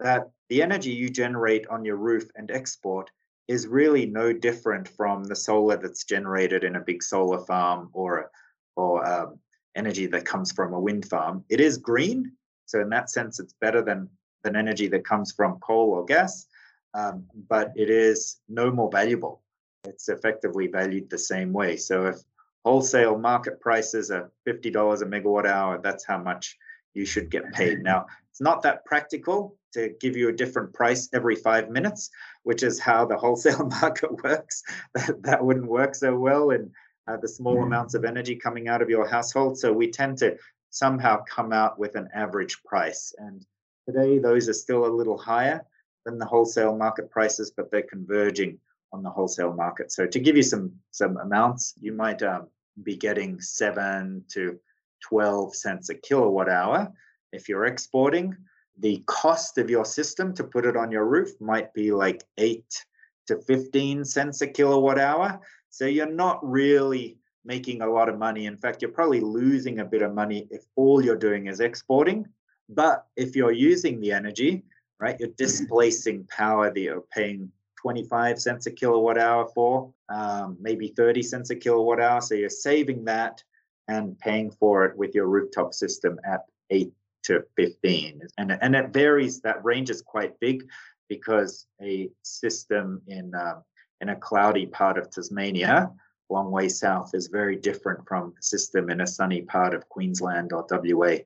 that 0.00 0.30
the 0.48 0.62
energy 0.62 0.90
you 0.90 1.08
generate 1.08 1.66
on 1.68 1.84
your 1.84 1.96
roof 1.96 2.28
and 2.36 2.50
export 2.50 3.10
is 3.48 3.66
really 3.66 4.06
no 4.06 4.32
different 4.32 4.88
from 4.88 5.24
the 5.24 5.36
solar 5.36 5.76
that's 5.76 6.04
generated 6.04 6.64
in 6.64 6.76
a 6.76 6.80
big 6.80 7.02
solar 7.02 7.40
farm 7.40 7.90
or 7.92 8.30
or 8.76 9.06
um, 9.06 9.38
energy 9.76 10.06
that 10.06 10.24
comes 10.24 10.50
from 10.50 10.72
a 10.72 10.80
wind 10.80 11.06
farm. 11.06 11.44
It 11.48 11.60
is 11.60 11.76
green, 11.76 12.32
so 12.66 12.80
in 12.80 12.88
that 12.90 13.10
sense, 13.10 13.38
it's 13.40 13.54
better 13.60 13.82
than 13.82 14.08
than 14.42 14.56
energy 14.56 14.88
that 14.88 15.04
comes 15.04 15.32
from 15.32 15.60
coal 15.60 15.90
or 15.90 16.04
gas, 16.04 16.46
um, 16.94 17.24
but 17.48 17.72
it 17.76 17.90
is 17.90 18.40
no 18.48 18.70
more 18.70 18.90
valuable. 18.90 19.42
It's 19.84 20.08
effectively 20.08 20.68
valued 20.68 21.10
the 21.10 21.18
same 21.18 21.52
way. 21.52 21.76
So 21.76 22.06
if 22.06 22.16
wholesale 22.64 23.18
market 23.18 23.60
prices 23.60 24.10
are 24.10 24.30
$50 24.46 25.02
a 25.02 25.06
megawatt 25.06 25.46
hour. 25.46 25.80
That's 25.82 26.04
how 26.04 26.18
much 26.18 26.56
you 26.94 27.04
should 27.04 27.30
get 27.30 27.52
paid. 27.52 27.78
Now, 27.82 28.06
it's 28.30 28.40
not 28.40 28.62
that 28.62 28.84
practical 28.84 29.56
to 29.74 29.94
give 30.00 30.16
you 30.16 30.28
a 30.28 30.32
different 30.32 30.72
price 30.72 31.08
every 31.12 31.36
five 31.36 31.70
minutes, 31.70 32.10
which 32.44 32.62
is 32.62 32.78
how 32.78 33.04
the 33.04 33.16
wholesale 33.16 33.66
market 33.80 34.22
works. 34.22 34.62
That, 34.94 35.22
that 35.22 35.44
wouldn't 35.44 35.66
work 35.66 35.94
so 35.94 36.16
well 36.16 36.50
in 36.50 36.70
uh, 37.08 37.16
the 37.16 37.28
small 37.28 37.62
amounts 37.62 37.94
of 37.94 38.04
energy 38.04 38.36
coming 38.36 38.68
out 38.68 38.82
of 38.82 38.88
your 38.88 39.06
household. 39.08 39.58
So 39.58 39.72
we 39.72 39.90
tend 39.90 40.18
to 40.18 40.36
somehow 40.70 41.24
come 41.24 41.52
out 41.52 41.78
with 41.78 41.96
an 41.96 42.08
average 42.14 42.62
price. 42.64 43.14
And 43.18 43.44
today, 43.86 44.18
those 44.18 44.48
are 44.48 44.54
still 44.54 44.86
a 44.86 44.96
little 44.96 45.18
higher 45.18 45.62
than 46.04 46.18
the 46.18 46.26
wholesale 46.26 46.76
market 46.76 47.10
prices, 47.10 47.52
but 47.56 47.70
they're 47.70 47.82
converging 47.82 48.58
on 48.92 49.02
the 49.02 49.10
wholesale 49.10 49.52
market. 49.52 49.90
So 49.92 50.06
to 50.06 50.18
give 50.18 50.36
you 50.36 50.42
some 50.42 50.72
some 50.90 51.16
amounts, 51.16 51.74
you 51.80 51.92
might 51.92 52.22
um, 52.22 52.48
be 52.82 52.96
getting 52.96 53.40
seven 53.40 54.24
to 54.28 54.58
12 55.02 55.54
cents 55.54 55.88
a 55.90 55.94
kilowatt 55.94 56.48
hour 56.48 56.92
if 57.32 57.48
you're 57.48 57.66
exporting. 57.66 58.36
The 58.78 59.02
cost 59.06 59.58
of 59.58 59.68
your 59.68 59.84
system 59.84 60.34
to 60.34 60.44
put 60.44 60.66
it 60.66 60.76
on 60.76 60.90
your 60.90 61.06
roof 61.06 61.30
might 61.40 61.72
be 61.74 61.92
like 61.92 62.24
eight 62.38 62.84
to 63.26 63.40
15 63.40 64.04
cents 64.04 64.40
a 64.40 64.46
kilowatt 64.46 64.98
hour. 64.98 65.40
So 65.70 65.86
you're 65.86 66.10
not 66.10 66.38
really 66.42 67.18
making 67.44 67.82
a 67.82 67.86
lot 67.86 68.08
of 68.08 68.18
money. 68.18 68.46
In 68.46 68.56
fact, 68.56 68.82
you're 68.82 68.90
probably 68.90 69.20
losing 69.20 69.80
a 69.80 69.84
bit 69.84 70.02
of 70.02 70.14
money 70.14 70.46
if 70.50 70.64
all 70.76 71.04
you're 71.04 71.16
doing 71.16 71.46
is 71.46 71.60
exporting. 71.60 72.26
But 72.68 73.06
if 73.16 73.36
you're 73.36 73.52
using 73.52 74.00
the 74.00 74.12
energy, 74.12 74.64
right, 75.02 75.18
you're 75.18 75.30
displacing 75.36 76.24
power 76.28 76.72
that 76.72 76.80
you're 76.80 77.04
paying 77.12 77.50
25 77.80 78.40
cents 78.40 78.66
a 78.66 78.70
kilowatt 78.70 79.18
hour 79.18 79.48
for, 79.52 79.92
um, 80.08 80.56
maybe 80.60 80.94
30 80.96 81.22
cents 81.24 81.50
a 81.50 81.56
kilowatt 81.56 82.00
hour. 82.00 82.20
So 82.20 82.36
you're 82.36 82.48
saving 82.48 83.04
that 83.06 83.42
and 83.88 84.16
paying 84.20 84.52
for 84.52 84.84
it 84.86 84.96
with 84.96 85.12
your 85.12 85.26
rooftop 85.26 85.74
system 85.74 86.20
at 86.24 86.44
8 86.70 86.92
to 87.24 87.44
15. 87.56 88.22
And, 88.38 88.52
and 88.52 88.76
it 88.76 88.92
varies, 88.92 89.40
that 89.40 89.64
range 89.64 89.90
is 89.90 90.02
quite 90.02 90.38
big 90.38 90.68
because 91.08 91.66
a 91.82 92.08
system 92.22 93.02
in, 93.08 93.34
uh, 93.34 93.58
in 94.00 94.10
a 94.10 94.16
cloudy 94.16 94.66
part 94.66 94.98
of 94.98 95.10
Tasmania 95.10 95.90
long 96.30 96.50
way 96.50 96.68
south 96.68 97.10
is 97.12 97.26
very 97.26 97.56
different 97.56 98.06
from 98.06 98.32
a 98.38 98.42
system 98.42 98.88
in 98.88 99.00
a 99.00 99.06
sunny 99.06 99.42
part 99.42 99.74
of 99.74 99.88
Queensland 99.88 100.52
or 100.52 100.64
WA. 100.70 101.16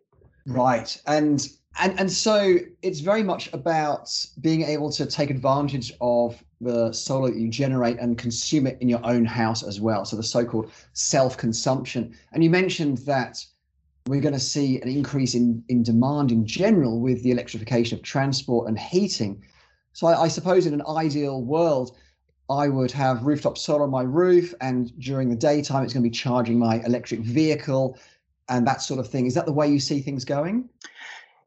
Right. 0.47 1.01
And 1.07 1.47
and 1.81 1.99
and 1.99 2.11
so 2.11 2.57
it's 2.83 3.01
very 3.01 3.23
much 3.23 3.53
about 3.53 4.11
being 4.41 4.63
able 4.63 4.91
to 4.93 5.07
take 5.07 5.31
advantage 5.31 5.93
of 6.01 6.43
the 6.61 6.93
solar 6.93 7.33
you 7.33 7.49
generate 7.49 7.99
and 7.99 8.17
consume 8.17 8.67
it 8.67 8.79
in 8.81 8.89
your 8.89 9.05
own 9.05 9.25
house 9.25 9.63
as 9.63 9.81
well. 9.81 10.05
So 10.05 10.17
the 10.17 10.23
so-called 10.23 10.71
self-consumption. 10.95 12.15
And 12.33 12.43
you 12.43 12.51
mentioned 12.51 12.99
that 12.99 13.45
we're 14.07 14.23
going 14.23 14.35
to 14.35 14.41
see 14.41 14.81
an 14.81 14.89
increase 14.89 15.35
in 15.35 15.63
in 15.69 15.83
demand 15.83 16.33
in 16.33 16.47
general 16.47 17.01
with 17.01 17.23
the 17.23 17.31
electrification 17.31 17.99
of 17.99 18.05
transport 18.05 18.69
and 18.69 18.79
heating. 18.79 19.43
So 19.93 20.07
I, 20.07 20.23
I 20.23 20.29
suppose 20.29 20.67
in 20.67 20.75
an 20.75 20.83
ideal 20.87 21.43
world, 21.43 21.97
I 22.49 22.69
would 22.69 22.93
have 22.93 23.25
rooftop 23.25 23.59
solar 23.59 23.85
on 23.85 23.91
my 23.91 24.03
roof, 24.03 24.55
and 24.61 24.97
during 25.01 25.29
the 25.29 25.37
daytime, 25.37 25.83
it's 25.85 25.93
going 25.93 26.05
to 26.05 26.09
be 26.09 26.15
charging 26.15 26.59
my 26.59 26.81
electric 26.85 27.21
vehicle 27.21 27.99
and 28.49 28.67
that 28.67 28.83
sort 28.83 29.01
of 29.01 29.09
thing. 29.09 29.27
Is 29.27 29.35
that 29.35 29.47
the 29.47 29.53
way 29.53 29.69
you 29.69 29.81
see 29.81 30.01
things 30.01 30.25
going? 30.25 30.69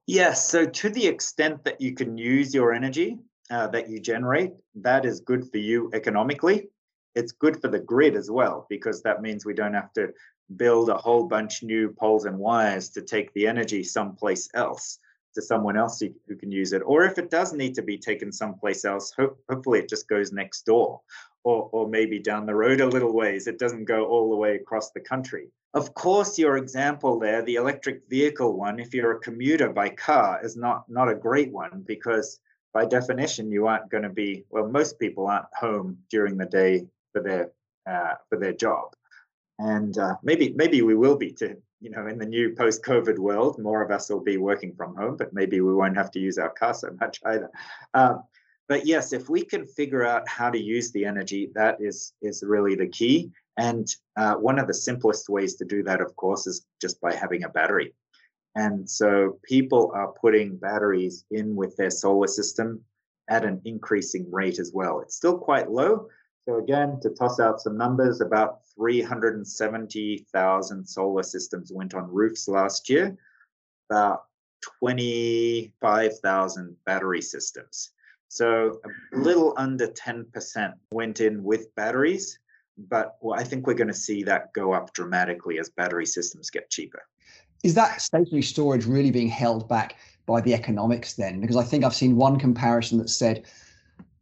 Yes. 0.09 0.49
So, 0.49 0.65
to 0.65 0.89
the 0.89 1.05
extent 1.05 1.63
that 1.65 1.79
you 1.79 1.93
can 1.93 2.17
use 2.17 2.51
your 2.51 2.73
energy 2.73 3.19
uh, 3.51 3.67
that 3.67 3.91
you 3.91 3.99
generate, 3.99 4.53
that 4.73 5.05
is 5.05 5.19
good 5.19 5.51
for 5.51 5.57
you 5.57 5.91
economically. 5.93 6.69
It's 7.13 7.31
good 7.31 7.61
for 7.61 7.67
the 7.67 7.77
grid 7.77 8.15
as 8.15 8.31
well, 8.31 8.65
because 8.71 9.03
that 9.03 9.21
means 9.21 9.45
we 9.45 9.53
don't 9.53 9.75
have 9.75 9.93
to 9.93 10.11
build 10.55 10.89
a 10.89 10.97
whole 10.97 11.27
bunch 11.27 11.61
new 11.61 11.93
poles 11.93 12.25
and 12.25 12.39
wires 12.39 12.89
to 12.89 13.03
take 13.03 13.31
the 13.33 13.45
energy 13.45 13.83
someplace 13.83 14.49
else 14.55 14.97
to 15.35 15.43
someone 15.43 15.77
else 15.77 15.99
who, 15.99 16.35
can 16.37 16.51
use 16.51 16.73
it. 16.73 16.81
Or 16.83 17.03
if 17.03 17.19
it 17.19 17.29
does 17.29 17.53
need 17.53 17.75
to 17.75 17.83
be 17.83 17.99
taken 17.99 18.31
someplace 18.31 18.85
else, 18.85 19.13
ho- 19.15 19.37
hopefully 19.47 19.77
it 19.77 19.89
just 19.89 20.07
goes 20.07 20.31
next 20.31 20.65
door 20.65 21.01
or, 21.43 21.69
or 21.71 21.87
maybe 21.87 22.17
down 22.17 22.47
the 22.47 22.55
road 22.55 22.81
a 22.81 22.87
little 22.87 23.13
ways. 23.13 23.45
It 23.45 23.59
doesn't 23.59 23.85
go 23.85 24.05
all 24.05 24.31
the 24.31 24.37
way 24.37 24.55
across 24.55 24.89
the 24.89 25.01
country. 25.01 25.49
Of 25.73 25.93
course, 25.93 26.39
your 26.39 26.57
example 26.57 27.19
there, 27.19 27.43
the 27.43 27.55
electric 27.55 28.01
vehicle 28.09 28.57
one, 28.57 28.79
if 28.79 28.93
you're 28.93 29.17
a 29.17 29.19
commuter 29.19 29.69
by 29.69 29.89
car, 29.89 30.39
is 30.43 30.57
not, 30.57 30.89
not 30.89 31.09
a 31.09 31.15
great 31.15 31.51
one 31.51 31.83
because 31.85 32.39
by 32.73 32.85
definition, 32.85 33.51
you 33.51 33.67
aren't 33.67 33.89
going 33.89 34.03
to 34.03 34.09
be, 34.09 34.45
well, 34.49 34.67
most 34.67 34.99
people 34.99 35.27
aren't 35.27 35.53
home 35.53 35.97
during 36.09 36.38
the 36.38 36.45
day 36.45 36.88
for 37.13 37.21
their, 37.21 37.51
uh, 37.88 38.15
for 38.29 38.38
their 38.38 38.53
job. 38.53 38.93
And 39.59 39.97
uh, 39.97 40.15
maybe 40.23 40.53
maybe 40.55 40.81
we 40.81 40.95
will 40.95 41.17
be 41.17 41.31
to 41.33 41.57
you 41.81 41.89
know, 41.89 42.07
in 42.07 42.17
the 42.17 42.25
new 42.25 42.53
post-COVID 42.55 43.17
world, 43.17 43.57
more 43.57 43.81
of 43.81 43.91
us 43.91 44.09
will 44.09 44.19
be 44.19 44.38
working 44.38 44.73
from 44.75 44.95
home, 44.95 45.15
but 45.15 45.33
maybe 45.33 45.61
we 45.61 45.73
won't 45.73 45.95
have 45.95 46.11
to 46.11 46.19
use 46.19 46.38
our 46.38 46.49
car 46.49 46.73
so 46.73 46.89
much 46.99 47.19
either. 47.25 47.49
Um, 47.93 48.23
but 48.69 48.85
yes, 48.85 49.11
if 49.11 49.29
we 49.29 49.43
can 49.43 49.67
figure 49.67 50.05
out 50.05 50.27
how 50.29 50.49
to 50.49 50.57
use 50.57 50.91
the 50.91 51.03
energy, 51.03 51.51
that 51.55 51.81
is 51.81 52.13
is 52.21 52.43
really 52.43 52.75
the 52.75 52.88
key. 52.88 53.31
And 53.57 53.88
uh, 54.15 54.35
one 54.35 54.59
of 54.59 54.67
the 54.67 54.73
simplest 54.73 55.27
ways 55.27 55.55
to 55.55 55.65
do 55.65 55.83
that, 55.83 55.99
of 55.99 56.15
course, 56.15 56.47
is 56.47 56.65
just 56.79 57.01
by 57.01 57.13
having 57.13 57.43
a 57.43 57.49
battery. 57.49 57.93
And 58.55 58.89
so 58.89 59.39
people 59.43 59.91
are 59.93 60.13
putting 60.13 60.55
batteries 60.55 61.25
in 61.31 61.55
with 61.55 61.75
their 61.75 61.89
solar 61.89 62.27
system 62.27 62.81
at 63.29 63.43
an 63.43 63.61
increasing 63.65 64.31
rate 64.31 64.59
as 64.59 64.71
well. 64.73 65.01
It's 65.01 65.15
still 65.15 65.38
quite 65.38 65.69
low, 65.69 66.07
so 66.49 66.57
again, 66.57 66.99
to 67.01 67.11
toss 67.11 67.39
out 67.39 67.61
some 67.61 67.77
numbers, 67.77 68.21
about 68.21 68.61
370,000 68.75 70.85
solar 70.88 71.21
systems 71.21 71.71
went 71.71 71.93
on 71.93 72.11
roofs 72.11 72.47
last 72.47 72.89
year, 72.89 73.15
about 73.88 74.23
25,000 74.79 76.75
battery 76.85 77.21
systems. 77.21 77.91
So 78.29 78.79
a 78.86 79.17
little 79.17 79.53
under 79.57 79.88
10% 79.88 80.74
went 80.91 81.19
in 81.19 81.43
with 81.43 81.74
batteries, 81.75 82.38
but 82.77 83.17
well, 83.21 83.38
I 83.38 83.43
think 83.43 83.65
we're 83.65 83.74
going 83.74 83.88
to 83.88 83.93
see 83.93 84.24
that 84.24 84.53
go 84.53 84.71
up 84.71 84.93
dramatically 84.93 85.59
as 85.59 85.69
battery 85.69 86.05
systems 86.05 86.51
get 86.51 86.69
cheaper. 86.69 87.01
Is 87.63 87.74
that 87.74 88.01
stationary 88.01 88.43
storage 88.43 88.86
really 88.86 89.12
being 89.12 89.27
held 89.27 89.67
back 89.67 89.98
by 90.27 90.41
the 90.41 90.53
economics 90.53 91.15
then? 91.15 91.41
Because 91.41 91.57
I 91.57 91.63
think 91.63 91.83
I've 91.83 91.95
seen 91.95 92.15
one 92.15 92.38
comparison 92.39 93.00
that 93.00 93.09
said 93.09 93.45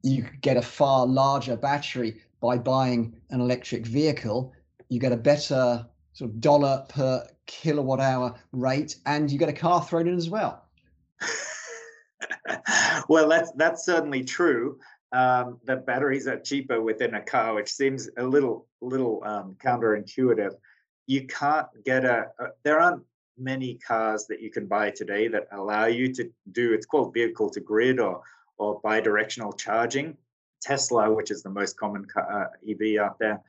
you 0.03 0.23
could 0.23 0.41
get 0.41 0.55
a 0.55 0.61
far 0.61 1.05
larger 1.05 1.57
battery 1.57 2.21
by 2.39 2.57
buying 2.57 3.13
an 3.29 3.41
electric 3.41 3.85
vehicle. 3.85 4.53
You 4.87 5.01
get 5.01 5.11
a 5.11 5.17
better 5.17 5.85
sort 6.13 6.31
of 6.31 6.39
dollar 6.39 6.85
per 6.87 7.27
kilowatt 7.45 7.99
hour 7.99 8.35
rate, 8.53 8.95
and 9.05 9.29
you 9.29 9.37
get 9.37 9.49
a 9.49 9.53
car 9.53 9.83
thrown 9.83 10.07
in 10.07 10.15
as 10.15 10.29
well. 10.29 10.63
well, 13.09 13.27
that's 13.29 13.51
that's 13.53 13.85
certainly 13.85 14.23
true. 14.23 14.79
Um, 15.13 15.59
that 15.65 15.85
batteries 15.85 16.27
are 16.27 16.39
cheaper 16.39 16.81
within 16.81 17.15
a 17.15 17.21
car, 17.21 17.53
which 17.53 17.71
seems 17.71 18.09
a 18.17 18.23
little 18.23 18.67
little 18.81 19.23
um, 19.25 19.55
counterintuitive. 19.63 20.53
You 21.07 21.25
can't 21.27 21.67
get 21.85 22.05
a, 22.05 22.27
a 22.39 22.47
there 22.63 22.79
aren't 22.79 23.03
many 23.37 23.75
cars 23.75 24.25
that 24.27 24.41
you 24.41 24.49
can 24.49 24.65
buy 24.65 24.89
today 24.89 25.27
that 25.27 25.47
allow 25.51 25.85
you 25.85 26.11
to 26.13 26.29
do 26.51 26.73
it's 26.73 26.85
called 26.85 27.13
vehicle 27.13 27.49
to 27.51 27.59
grid 27.59 27.99
or 27.99 28.21
or 28.57 28.81
bidirectional 28.81 29.57
charging. 29.57 30.17
Tesla, 30.61 31.11
which 31.13 31.31
is 31.31 31.43
the 31.43 31.49
most 31.49 31.77
common 31.77 32.05
uh, 32.15 32.45
EV 32.67 32.99
out 32.99 33.19
there 33.19 33.39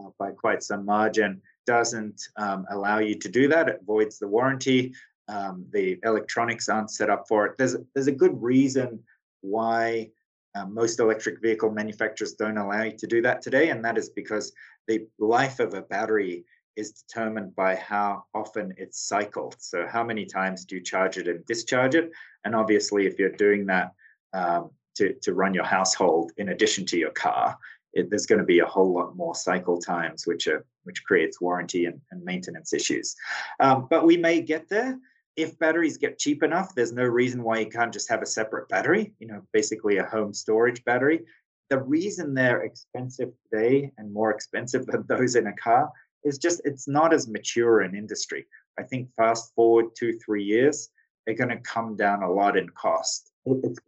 uh, 0.00 0.08
by 0.18 0.30
quite 0.30 0.62
some 0.62 0.84
margin, 0.84 1.40
doesn't 1.66 2.22
um, 2.36 2.66
allow 2.70 2.98
you 2.98 3.14
to 3.14 3.28
do 3.28 3.48
that. 3.48 3.68
It 3.68 3.82
voids 3.86 4.18
the 4.18 4.28
warranty. 4.28 4.94
Um, 5.28 5.66
the 5.72 5.98
electronics 6.04 6.68
aren't 6.68 6.90
set 6.90 7.10
up 7.10 7.26
for 7.28 7.46
it. 7.46 7.56
There's 7.56 7.76
there's 7.94 8.08
a 8.08 8.12
good 8.12 8.40
reason 8.42 9.02
why 9.40 10.10
uh, 10.54 10.66
most 10.66 11.00
electric 11.00 11.40
vehicle 11.40 11.70
manufacturers 11.70 12.34
don't 12.34 12.58
allow 12.58 12.82
you 12.82 12.96
to 12.96 13.06
do 13.06 13.22
that 13.22 13.42
today, 13.42 13.70
and 13.70 13.84
that 13.84 13.98
is 13.98 14.10
because 14.10 14.52
the 14.86 15.06
life 15.18 15.60
of 15.60 15.74
a 15.74 15.82
battery 15.82 16.44
is 16.76 16.92
determined 16.92 17.54
by 17.54 17.76
how 17.76 18.24
often 18.34 18.74
it's 18.76 19.08
cycled. 19.08 19.56
So 19.58 19.86
how 19.86 20.04
many 20.04 20.26
times 20.26 20.64
do 20.64 20.76
you 20.76 20.82
charge 20.82 21.18
it 21.18 21.28
and 21.28 21.44
discharge 21.46 21.94
it? 21.94 22.10
And 22.44 22.54
obviously, 22.54 23.06
if 23.06 23.18
you're 23.18 23.30
doing 23.30 23.66
that 23.66 23.92
um, 24.32 24.70
to, 24.96 25.14
to 25.22 25.34
run 25.34 25.54
your 25.54 25.64
household 25.64 26.32
in 26.36 26.50
addition 26.50 26.84
to 26.86 26.98
your 26.98 27.12
car, 27.12 27.56
it, 27.92 28.10
there's 28.10 28.26
going 28.26 28.40
to 28.40 28.44
be 28.44 28.58
a 28.58 28.66
whole 28.66 28.92
lot 28.92 29.16
more 29.16 29.34
cycle 29.34 29.78
times, 29.78 30.26
which 30.26 30.46
are 30.48 30.64
which 30.82 31.02
creates 31.04 31.40
warranty 31.40 31.86
and, 31.86 32.00
and 32.10 32.22
maintenance 32.24 32.72
issues. 32.74 33.16
Um, 33.60 33.86
but 33.88 34.04
we 34.04 34.16
may 34.16 34.42
get 34.42 34.68
there 34.68 34.98
if 35.36 35.58
batteries 35.58 35.96
get 35.96 36.18
cheap 36.18 36.42
enough. 36.42 36.74
There's 36.74 36.92
no 36.92 37.04
reason 37.04 37.42
why 37.42 37.58
you 37.58 37.66
can't 37.66 37.92
just 37.92 38.08
have 38.08 38.22
a 38.22 38.26
separate 38.26 38.68
battery. 38.68 39.12
You 39.18 39.28
know, 39.28 39.42
basically 39.52 39.98
a 39.98 40.04
home 40.04 40.32
storage 40.32 40.84
battery. 40.84 41.24
The 41.70 41.78
reason 41.78 42.34
they're 42.34 42.62
expensive 42.62 43.32
today 43.50 43.90
and 43.98 44.12
more 44.12 44.30
expensive 44.30 44.86
than 44.86 45.04
those 45.08 45.36
in 45.36 45.46
a 45.46 45.56
car 45.56 45.90
is 46.24 46.38
just 46.38 46.62
it's 46.64 46.88
not 46.88 47.12
as 47.12 47.28
mature 47.28 47.80
an 47.80 47.94
industry. 47.94 48.46
I 48.78 48.82
think 48.82 49.08
fast 49.16 49.54
forward 49.54 49.86
two 49.96 50.18
three 50.18 50.44
years, 50.44 50.88
they're 51.26 51.36
going 51.36 51.50
to 51.50 51.58
come 51.58 51.96
down 51.96 52.22
a 52.22 52.30
lot 52.30 52.56
in 52.56 52.68
cost 52.70 53.32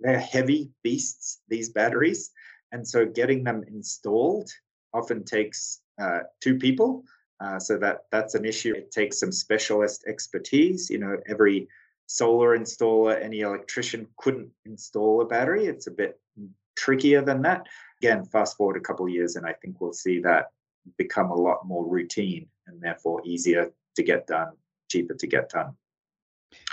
they're 0.01 0.21
heavy 0.21 0.71
beasts, 0.83 1.41
these 1.49 1.71
batteries. 1.71 2.31
And 2.73 2.87
so 2.87 3.07
getting 3.07 3.45
them 3.45 3.65
installed 3.69 4.51
often 4.93 5.25
takes 5.25 5.81
uh, 6.01 6.21
two 6.41 6.59
people. 6.59 7.05
Uh, 7.41 7.59
so 7.59 7.77
that 7.79 8.05
that's 8.11 8.35
an 8.35 8.45
issue. 8.45 8.75
It 8.75 8.91
takes 8.91 9.21
some 9.21 9.33
specialist 9.33 10.05
expertise. 10.07 10.89
You 10.89 10.99
know, 10.99 11.19
every 11.27 11.69
solar 12.07 12.57
installer, 12.57 13.21
any 13.23 13.41
electrician 13.41 14.07
couldn't 14.17 14.51
install 14.65 15.21
a 15.21 15.27
battery. 15.27 15.67
It's 15.67 15.87
a 15.87 15.91
bit 15.91 16.19
trickier 16.77 17.23
than 17.23 17.43
that. 17.43 17.67
Again, 18.01 18.25
fast 18.25 18.57
forward 18.57 18.77
a 18.77 18.81
couple 18.81 19.07
of 19.07 19.13
years, 19.13 19.37
and 19.37 19.47
I 19.47 19.53
think 19.53 19.81
we'll 19.81 19.93
see 19.93 20.21
that 20.21 20.47
become 20.97 21.31
a 21.31 21.35
lot 21.35 21.67
more 21.67 21.85
routine 21.85 22.47
and 22.67 22.81
therefore 22.81 23.21
easier 23.25 23.73
to 23.97 24.03
get 24.03 24.27
done, 24.27 24.53
cheaper 24.89 25.15
to 25.15 25.27
get 25.27 25.51
done. 25.51 25.75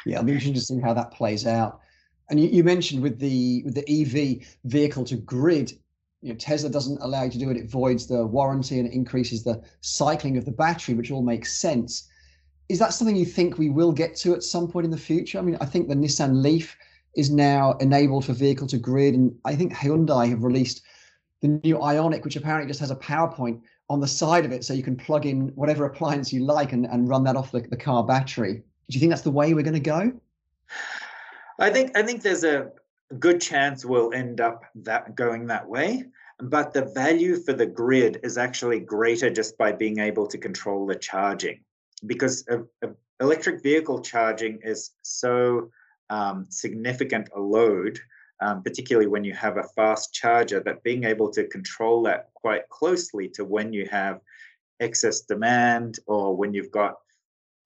Yeah, 0.06 0.18
I'll 0.18 0.24
be 0.24 0.34
interested 0.34 0.56
to 0.56 0.62
see 0.62 0.80
how 0.80 0.94
that 0.94 1.12
plays 1.12 1.48
out. 1.48 1.82
And 2.30 2.40
you, 2.40 2.48
you 2.48 2.64
mentioned 2.64 3.02
with 3.02 3.20
the 3.20 3.64
with 3.66 3.76
the 3.76 3.86
EV 4.02 4.46
vehicle 4.66 5.04
to 5.06 5.16
grid, 5.16 5.74
you 6.24 6.30
know, 6.30 6.36
Tesla 6.36 6.70
doesn't 6.70 7.02
allow 7.02 7.24
you 7.24 7.32
to 7.32 7.38
do 7.38 7.50
it. 7.50 7.58
It 7.58 7.70
voids 7.70 8.08
the 8.08 8.26
warranty 8.26 8.80
and 8.80 8.88
it 8.88 8.94
increases 8.94 9.44
the 9.44 9.62
cycling 9.82 10.38
of 10.38 10.46
the 10.46 10.52
battery, 10.52 10.96
which 10.96 11.12
all 11.12 11.22
makes 11.22 11.58
sense. 11.60 12.10
Is 12.70 12.80
that 12.80 12.94
something 12.94 13.18
you 13.18 13.26
think 13.26 13.58
we 13.58 13.70
will 13.70 13.92
get 13.92 14.16
to 14.18 14.34
at 14.34 14.42
some 14.42 14.70
point 14.70 14.86
in 14.86 14.92
the 14.92 14.98
future? 14.98 15.38
I 15.38 15.42
mean, 15.42 15.58
I 15.60 15.66
think 15.66 15.90
the 15.90 15.96
Nissan 15.96 16.42
Leaf 16.42 16.78
is 17.18 17.30
now 17.30 17.74
enabled 17.74 18.26
for 18.26 18.32
vehicle 18.32 18.68
to 18.68 18.78
grid, 18.78 19.14
and 19.14 19.36
I 19.44 19.54
think 19.56 19.74
Hyundai 19.74 20.30
have 20.30 20.46
released 20.46 20.82
the 21.42 21.60
new 21.64 21.78
Ioniq, 21.78 22.24
which 22.24 22.38
apparently 22.38 22.70
just 22.70 22.80
has 22.80 22.90
a 22.90 22.96
PowerPoint 22.96 23.60
on 23.90 24.00
the 24.00 24.08
side 24.08 24.46
of 24.46 24.54
it, 24.54 24.64
so 24.64 24.74
you 24.74 24.82
can 24.82 24.96
plug 24.96 25.26
in 25.26 25.50
whatever 25.50 25.84
appliance 25.86 26.32
you 26.32 26.46
like 26.46 26.72
and, 26.72 26.86
and 26.86 27.10
run 27.10 27.26
that 27.26 27.36
off 27.36 27.52
the, 27.52 27.60
the 27.60 27.76
car 27.76 28.02
battery. 28.02 28.64
Do 28.90 28.96
you 28.96 29.02
think 29.02 29.10
that's 29.10 29.24
the 29.24 29.30
way 29.30 29.54
we're 29.54 29.62
going 29.62 29.74
to 29.74 29.80
go? 29.82 30.14
I 31.60 31.70
think 31.70 31.96
I 31.98 32.02
think 32.02 32.22
there's 32.22 32.46
a 32.46 32.72
good 33.20 33.42
chance 33.42 33.86
we'll 33.86 34.14
end 34.14 34.42
up 34.42 34.66
that 34.76 35.16
going 35.16 35.48
that 35.48 35.68
way. 35.68 36.06
But 36.40 36.74
the 36.74 36.86
value 36.86 37.38
for 37.38 37.54
the 37.54 37.66
grid 37.66 38.20
is 38.24 38.38
actually 38.38 38.80
greater 38.80 39.30
just 39.30 39.58
by 39.58 39.72
being 39.72 40.00
able 40.00 40.28
to 40.28 40.38
control 40.38 40.86
the 40.86 40.96
charging, 40.96 41.64
because 42.06 42.46
electric 43.20 43.64
vehicle 43.64 44.02
charging 44.02 44.60
is 44.64 44.92
so 45.04 45.70
um, 46.10 46.46
significant 46.50 47.30
a 47.36 47.40
load, 47.40 48.00
um, 48.42 48.64
particularly 48.64 49.08
when 49.08 49.24
you 49.24 49.34
have 49.34 49.58
a 49.58 49.70
fast 49.76 50.14
charger, 50.14 50.60
that 50.62 50.84
being 50.84 51.06
able 51.06 51.30
to 51.32 51.48
control 51.48 52.04
that 52.04 52.30
quite 52.34 52.68
closely 52.70 53.30
to 53.30 53.46
when 53.46 53.72
you 53.72 53.88
have 53.88 54.20
excess 54.80 55.22
demand 55.22 56.00
or 56.08 56.36
when 56.36 56.54
you've 56.54 56.72
got 56.72 56.96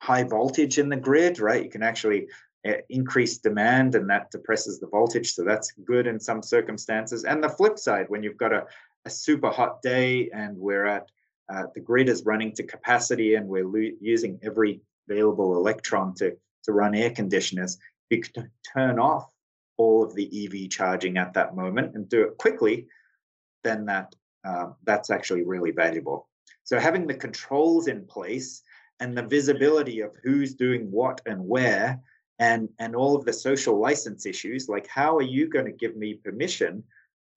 high 0.01 0.24
voltage 0.24 0.77
in 0.77 0.89
the 0.89 0.96
grid, 0.96 1.39
right? 1.39 1.63
You 1.63 1.70
can 1.70 1.84
actually 1.84 2.27
uh, 2.67 2.73
increase 2.89 3.37
demand 3.37 3.95
and 3.95 4.09
that 4.09 4.31
depresses 4.31 4.79
the 4.79 4.87
voltage. 4.87 5.33
So 5.33 5.43
that's 5.43 5.71
good 5.71 6.07
in 6.07 6.19
some 6.19 6.41
circumstances. 6.41 7.23
And 7.23 7.43
the 7.43 7.49
flip 7.49 7.77
side, 7.77 8.05
when 8.09 8.23
you've 8.23 8.37
got 8.37 8.53
a, 8.53 8.65
a 9.05 9.09
super 9.09 9.49
hot 9.49 9.81
day 9.81 10.29
and 10.33 10.57
we're 10.57 10.85
at 10.85 11.09
uh, 11.49 11.63
the 11.73 11.81
grid 11.81 12.09
is 12.09 12.25
running 12.25 12.51
to 12.53 12.63
capacity 12.63 13.35
and 13.35 13.47
we're 13.47 13.65
lo- 13.65 13.91
using 14.01 14.39
every 14.43 14.81
available 15.09 15.55
electron 15.55 16.13
to, 16.15 16.35
to 16.63 16.71
run 16.73 16.93
air 16.93 17.11
conditioners, 17.11 17.77
you 18.09 18.21
can 18.21 18.51
turn 18.73 18.99
off 18.99 19.29
all 19.77 20.03
of 20.03 20.13
the 20.15 20.45
EV 20.45 20.69
charging 20.69 21.17
at 21.17 21.33
that 21.33 21.55
moment 21.55 21.95
and 21.95 22.09
do 22.09 22.23
it 22.23 22.37
quickly, 22.37 22.87
then 23.63 23.85
that 23.85 24.13
uh, 24.43 24.67
that's 24.83 25.09
actually 25.09 25.43
really 25.43 25.71
valuable. 25.71 26.27
So 26.63 26.79
having 26.79 27.07
the 27.07 27.13
controls 27.13 27.87
in 27.87 28.05
place 28.05 28.61
and 28.99 29.17
the 29.17 29.23
visibility 29.23 30.01
of 30.01 30.11
who's 30.23 30.55
doing 30.55 30.91
what 30.91 31.21
and 31.25 31.45
where 31.45 31.99
and 32.39 32.70
and 32.79 32.96
all 32.96 33.15
of 33.15 33.25
the 33.25 33.34
social 33.34 33.79
license 33.79 34.25
issues 34.25 34.70
like 34.70 34.88
how 34.88 35.15
are 35.15 35.24
you 35.24 35.48
going 35.50 35.65
to 35.65 35.72
give 35.72 35.96
me 35.96 36.13
permission 36.13 36.84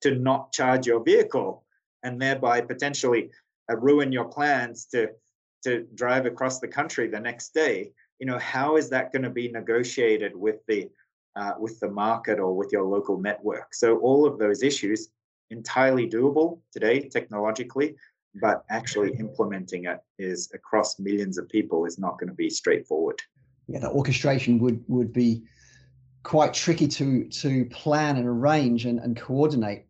to 0.01 0.15
not 0.15 0.51
charge 0.51 0.85
your 0.85 1.03
vehicle 1.03 1.63
and 2.03 2.21
thereby 2.21 2.61
potentially 2.61 3.29
uh, 3.71 3.77
ruin 3.77 4.11
your 4.11 4.25
plans 4.25 4.85
to 4.85 5.09
to 5.63 5.85
drive 5.93 6.25
across 6.25 6.59
the 6.59 6.67
country 6.67 7.07
the 7.07 7.19
next 7.19 7.53
day? 7.53 7.91
You 8.19 8.25
know 8.27 8.39
how 8.39 8.77
is 8.77 8.89
that 8.89 9.11
going 9.11 9.23
to 9.23 9.29
be 9.29 9.51
negotiated 9.51 10.35
with 10.35 10.65
the 10.67 10.89
uh, 11.35 11.53
with 11.59 11.79
the 11.79 11.89
market 11.89 12.39
or 12.39 12.55
with 12.55 12.71
your 12.71 12.83
local 12.83 13.17
network? 13.19 13.73
So 13.73 13.97
all 13.99 14.25
of 14.25 14.37
those 14.37 14.63
issues 14.63 15.09
entirely 15.49 16.09
doable 16.09 16.59
today 16.71 17.09
technologically 17.09 17.95
but 18.35 18.63
actually 18.69 19.13
implementing 19.19 19.85
it 19.85 19.99
is 20.17 20.49
across 20.53 20.97
millions 20.99 21.37
of 21.37 21.49
people 21.49 21.85
is 21.85 21.99
not 21.99 22.17
going 22.17 22.29
to 22.29 22.33
be 22.33 22.49
straightforward 22.49 23.21
yeah, 23.71 23.79
the 23.79 23.89
orchestration 23.89 24.59
would 24.59 24.83
would 24.87 25.13
be 25.13 25.43
quite 26.23 26.53
tricky 26.53 26.87
to 26.87 27.25
to 27.25 27.65
plan 27.65 28.17
and 28.17 28.27
arrange 28.27 28.85
and, 28.85 28.99
and 28.99 29.17
coordinate. 29.17 29.85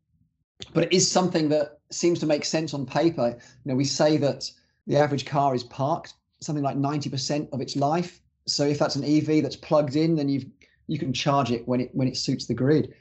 But 0.74 0.86
it 0.86 0.94
is 0.94 1.10
something 1.10 1.50
that 1.50 1.80
seems 1.90 2.20
to 2.20 2.26
make 2.26 2.46
sense 2.46 2.74
on 2.74 2.86
paper. 2.86 3.30
You 3.30 3.72
know, 3.72 3.76
we 3.76 3.86
say 3.86 4.18
that 4.18 4.50
the 4.88 4.98
average 4.98 5.26
car 5.26 5.56
is 5.56 5.64
parked 5.64 6.14
something 6.42 6.64
like 6.64 6.76
90% 6.76 7.54
of 7.54 7.62
its 7.62 7.76
life. 7.76 8.20
So 8.48 8.66
if 8.66 8.80
that's 8.80 8.96
an 8.96 9.06
EV 9.06 9.44
that's 9.44 9.56
plugged 9.56 9.96
in, 9.96 10.16
then 10.16 10.28
you've 10.28 10.46
you 10.88 11.00
can 11.00 11.14
charge 11.14 11.52
it 11.52 11.66
when 11.68 11.80
it 11.80 11.90
when 11.94 12.08
it 12.08 12.18
suits 12.18 12.48
the 12.48 12.54
grid. 12.54 12.94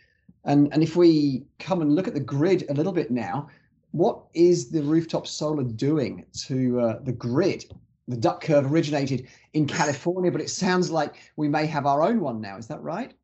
And 0.45 0.73
and 0.73 0.83
if 0.83 0.95
we 0.95 1.47
come 1.59 1.83
and 1.83 1.95
look 1.95 2.07
at 2.07 2.15
the 2.15 2.21
grid 2.21 2.67
a 2.69 2.75
little 2.75 2.93
bit 2.93 3.11
now, 3.11 3.49
what 3.91 4.21
is 4.35 4.71
the 4.71 4.83
rooftop 4.83 5.27
solar 5.27 5.65
doing 5.65 6.25
to 6.47 6.81
uh, 6.81 6.99
the 7.03 7.13
grid? 7.13 7.65
The 8.11 8.17
duck 8.17 8.43
curve 8.43 8.71
originated 8.71 9.29
in 9.53 9.67
California, 9.67 10.33
but 10.33 10.41
it 10.41 10.51
sounds 10.51 10.91
like 10.91 11.15
we 11.37 11.49
may 11.49 11.65
have 11.67 11.87
our 11.87 12.03
own 12.03 12.21
one 12.21 12.41
now. 12.41 12.57
Is 12.57 12.67
that 12.67 12.83
right? 12.83 13.15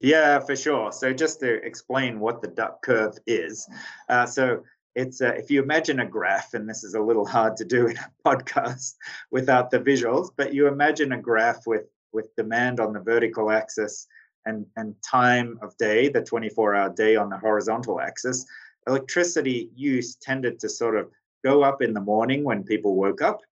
Yeah, 0.00 0.40
for 0.40 0.56
sure. 0.56 0.92
So 0.92 1.12
just 1.12 1.40
to 1.40 1.62
explain 1.62 2.20
what 2.20 2.40
the 2.40 2.48
duck 2.48 2.82
curve 2.82 3.18
is, 3.26 3.68
uh, 4.08 4.24
so 4.24 4.64
it's 4.94 5.20
uh, 5.20 5.34
if 5.36 5.50
you 5.50 5.62
imagine 5.62 6.00
a 6.00 6.06
graph, 6.06 6.54
and 6.54 6.68
this 6.68 6.82
is 6.84 6.94
a 6.94 7.00
little 7.00 7.26
hard 7.26 7.56
to 7.58 7.64
do 7.66 7.86
in 7.86 7.98
a 7.98 8.10
podcast 8.26 8.94
without 9.30 9.70
the 9.70 9.78
visuals, 9.78 10.30
but 10.34 10.54
you 10.54 10.66
imagine 10.66 11.12
a 11.12 11.20
graph 11.20 11.66
with 11.66 11.84
with 12.12 12.34
demand 12.34 12.80
on 12.80 12.94
the 12.94 13.00
vertical 13.00 13.50
axis 13.50 14.06
and 14.46 14.64
and 14.76 14.94
time 15.02 15.58
of 15.60 15.76
day, 15.76 16.08
the 16.08 16.22
24-hour 16.22 16.94
day 16.94 17.14
on 17.14 17.28
the 17.28 17.38
horizontal 17.38 18.00
axis. 18.00 18.46
Electricity 18.86 19.70
use 19.76 20.16
tended 20.16 20.58
to 20.60 20.68
sort 20.68 20.96
of 20.96 21.10
go 21.44 21.62
up 21.62 21.82
in 21.82 21.92
the 21.92 22.00
morning 22.00 22.42
when 22.42 22.64
people 22.64 22.96
woke 22.96 23.20
up 23.20 23.42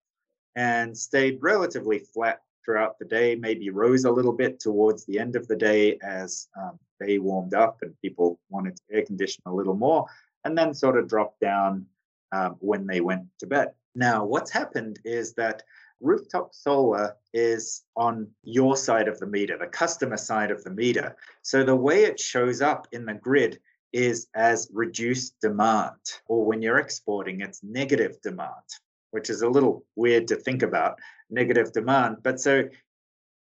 and 0.59 0.95
stayed 0.97 1.37
relatively 1.41 1.99
flat 1.99 2.41
throughout 2.65 2.99
the 2.99 3.05
day, 3.05 3.33
maybe 3.33 3.69
rose 3.69 4.03
a 4.03 4.11
little 4.11 4.33
bit 4.33 4.59
towards 4.59 5.05
the 5.05 5.17
end 5.17 5.37
of 5.37 5.47
the 5.47 5.55
day 5.55 5.97
as 6.03 6.49
um, 6.61 6.77
they 6.99 7.17
warmed 7.17 7.53
up 7.53 7.77
and 7.81 7.95
people 8.01 8.37
wanted 8.49 8.75
to 8.75 8.83
air 8.91 9.05
condition 9.05 9.41
a 9.45 9.53
little 9.53 9.73
more, 9.73 10.05
and 10.43 10.57
then 10.57 10.73
sort 10.73 10.97
of 10.97 11.07
dropped 11.07 11.39
down 11.39 11.85
um, 12.33 12.57
when 12.59 12.85
they 12.85 12.99
went 12.99 13.23
to 13.39 13.47
bed. 13.47 13.69
Now, 13.95 14.25
what's 14.25 14.51
happened 14.51 14.99
is 15.05 15.33
that 15.35 15.63
rooftop 16.01 16.53
solar 16.53 17.15
is 17.33 17.85
on 17.95 18.27
your 18.43 18.75
side 18.75 19.07
of 19.07 19.17
the 19.17 19.27
meter, 19.27 19.57
the 19.57 19.65
customer 19.65 20.17
side 20.17 20.51
of 20.51 20.61
the 20.65 20.71
meter. 20.71 21.15
So 21.41 21.63
the 21.63 21.73
way 21.87 22.03
it 22.03 22.19
shows 22.19 22.61
up 22.61 22.85
in 22.91 23.05
the 23.05 23.13
grid 23.13 23.61
is 23.93 24.27
as 24.35 24.69
reduced 24.73 25.39
demand, 25.39 26.19
or 26.27 26.43
when 26.43 26.61
you're 26.61 26.79
exporting, 26.79 27.39
it's 27.39 27.63
negative 27.63 28.21
demand 28.21 28.67
which 29.11 29.29
is 29.29 29.41
a 29.41 29.49
little 29.49 29.85
weird 29.95 30.27
to 30.27 30.35
think 30.35 30.63
about 30.63 30.99
negative 31.29 31.71
demand. 31.71 32.17
But 32.23 32.39
so 32.39 32.63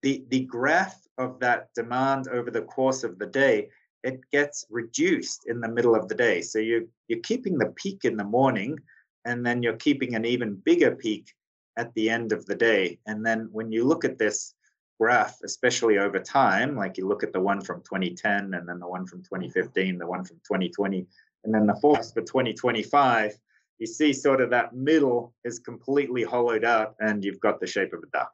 the 0.02 0.24
the 0.29 0.44
graph 0.44 1.00
of 1.18 1.40
that 1.40 1.68
demand 1.74 2.29
over 2.29 2.50
the 2.50 2.62
course 2.62 3.05
of 3.05 3.18
the 3.18 3.26
day 3.26 3.68
it 4.02 4.20
gets 4.31 4.64
reduced 4.70 5.46
in 5.46 5.61
the 5.61 5.68
middle 5.68 5.96
of 5.96 6.09
the 6.09 6.14
day. 6.14 6.40
So 6.40 6.59
you 6.59 6.88
you're 7.09 7.20
keeping 7.20 7.59
the 7.59 7.72
peak 7.76 8.05
in 8.05 8.16
the 8.16 8.24
morning, 8.24 8.79
and 9.24 9.44
then 9.44 9.62
you're 9.62 9.76
keeping 9.76 10.14
an 10.14 10.24
even 10.24 10.62
bigger 10.64 10.94
peak 10.94 11.35
at 11.76 11.92
the 11.94 12.09
end 12.09 12.33
of 12.33 12.46
the 12.46 12.55
day. 12.55 12.98
And 13.07 13.26
then 13.26 13.48
when 13.52 13.72
you 13.72 13.85
look 13.85 14.05
at 14.05 14.18
this 14.18 14.55
graph, 14.98 15.38
especially 15.44 15.98
over 15.98 16.18
time, 16.20 16.76
like 16.76 16.96
you 16.96 17.07
look 17.07 17.22
at 17.22 17.33
the 17.33 17.40
one 17.40 17.61
from 17.61 17.83
2010 17.83 18.55
and 18.55 18.68
then 18.68 18.79
the 18.79 18.88
one 18.88 19.07
from 19.07 19.22
2015, 19.22 19.98
the 19.98 20.07
one 20.07 20.24
from 20.24 20.37
2020, 20.38 21.07
and 21.44 21.55
then 21.55 21.66
the 21.66 21.74
forecast 21.76 22.14
for 22.14 22.22
2025, 22.22 23.37
you 23.79 23.87
see 23.87 24.12
sort 24.12 24.41
of 24.41 24.51
that 24.51 24.75
middle 24.75 25.35
is 25.45 25.59
completely 25.59 26.23
hollowed 26.23 26.65
out 26.65 26.95
and 27.01 27.25
you've 27.25 27.41
got 27.41 27.61
the 27.61 27.67
shape 27.67 27.93
of 27.93 28.03
a 28.03 28.11
duck. 28.12 28.33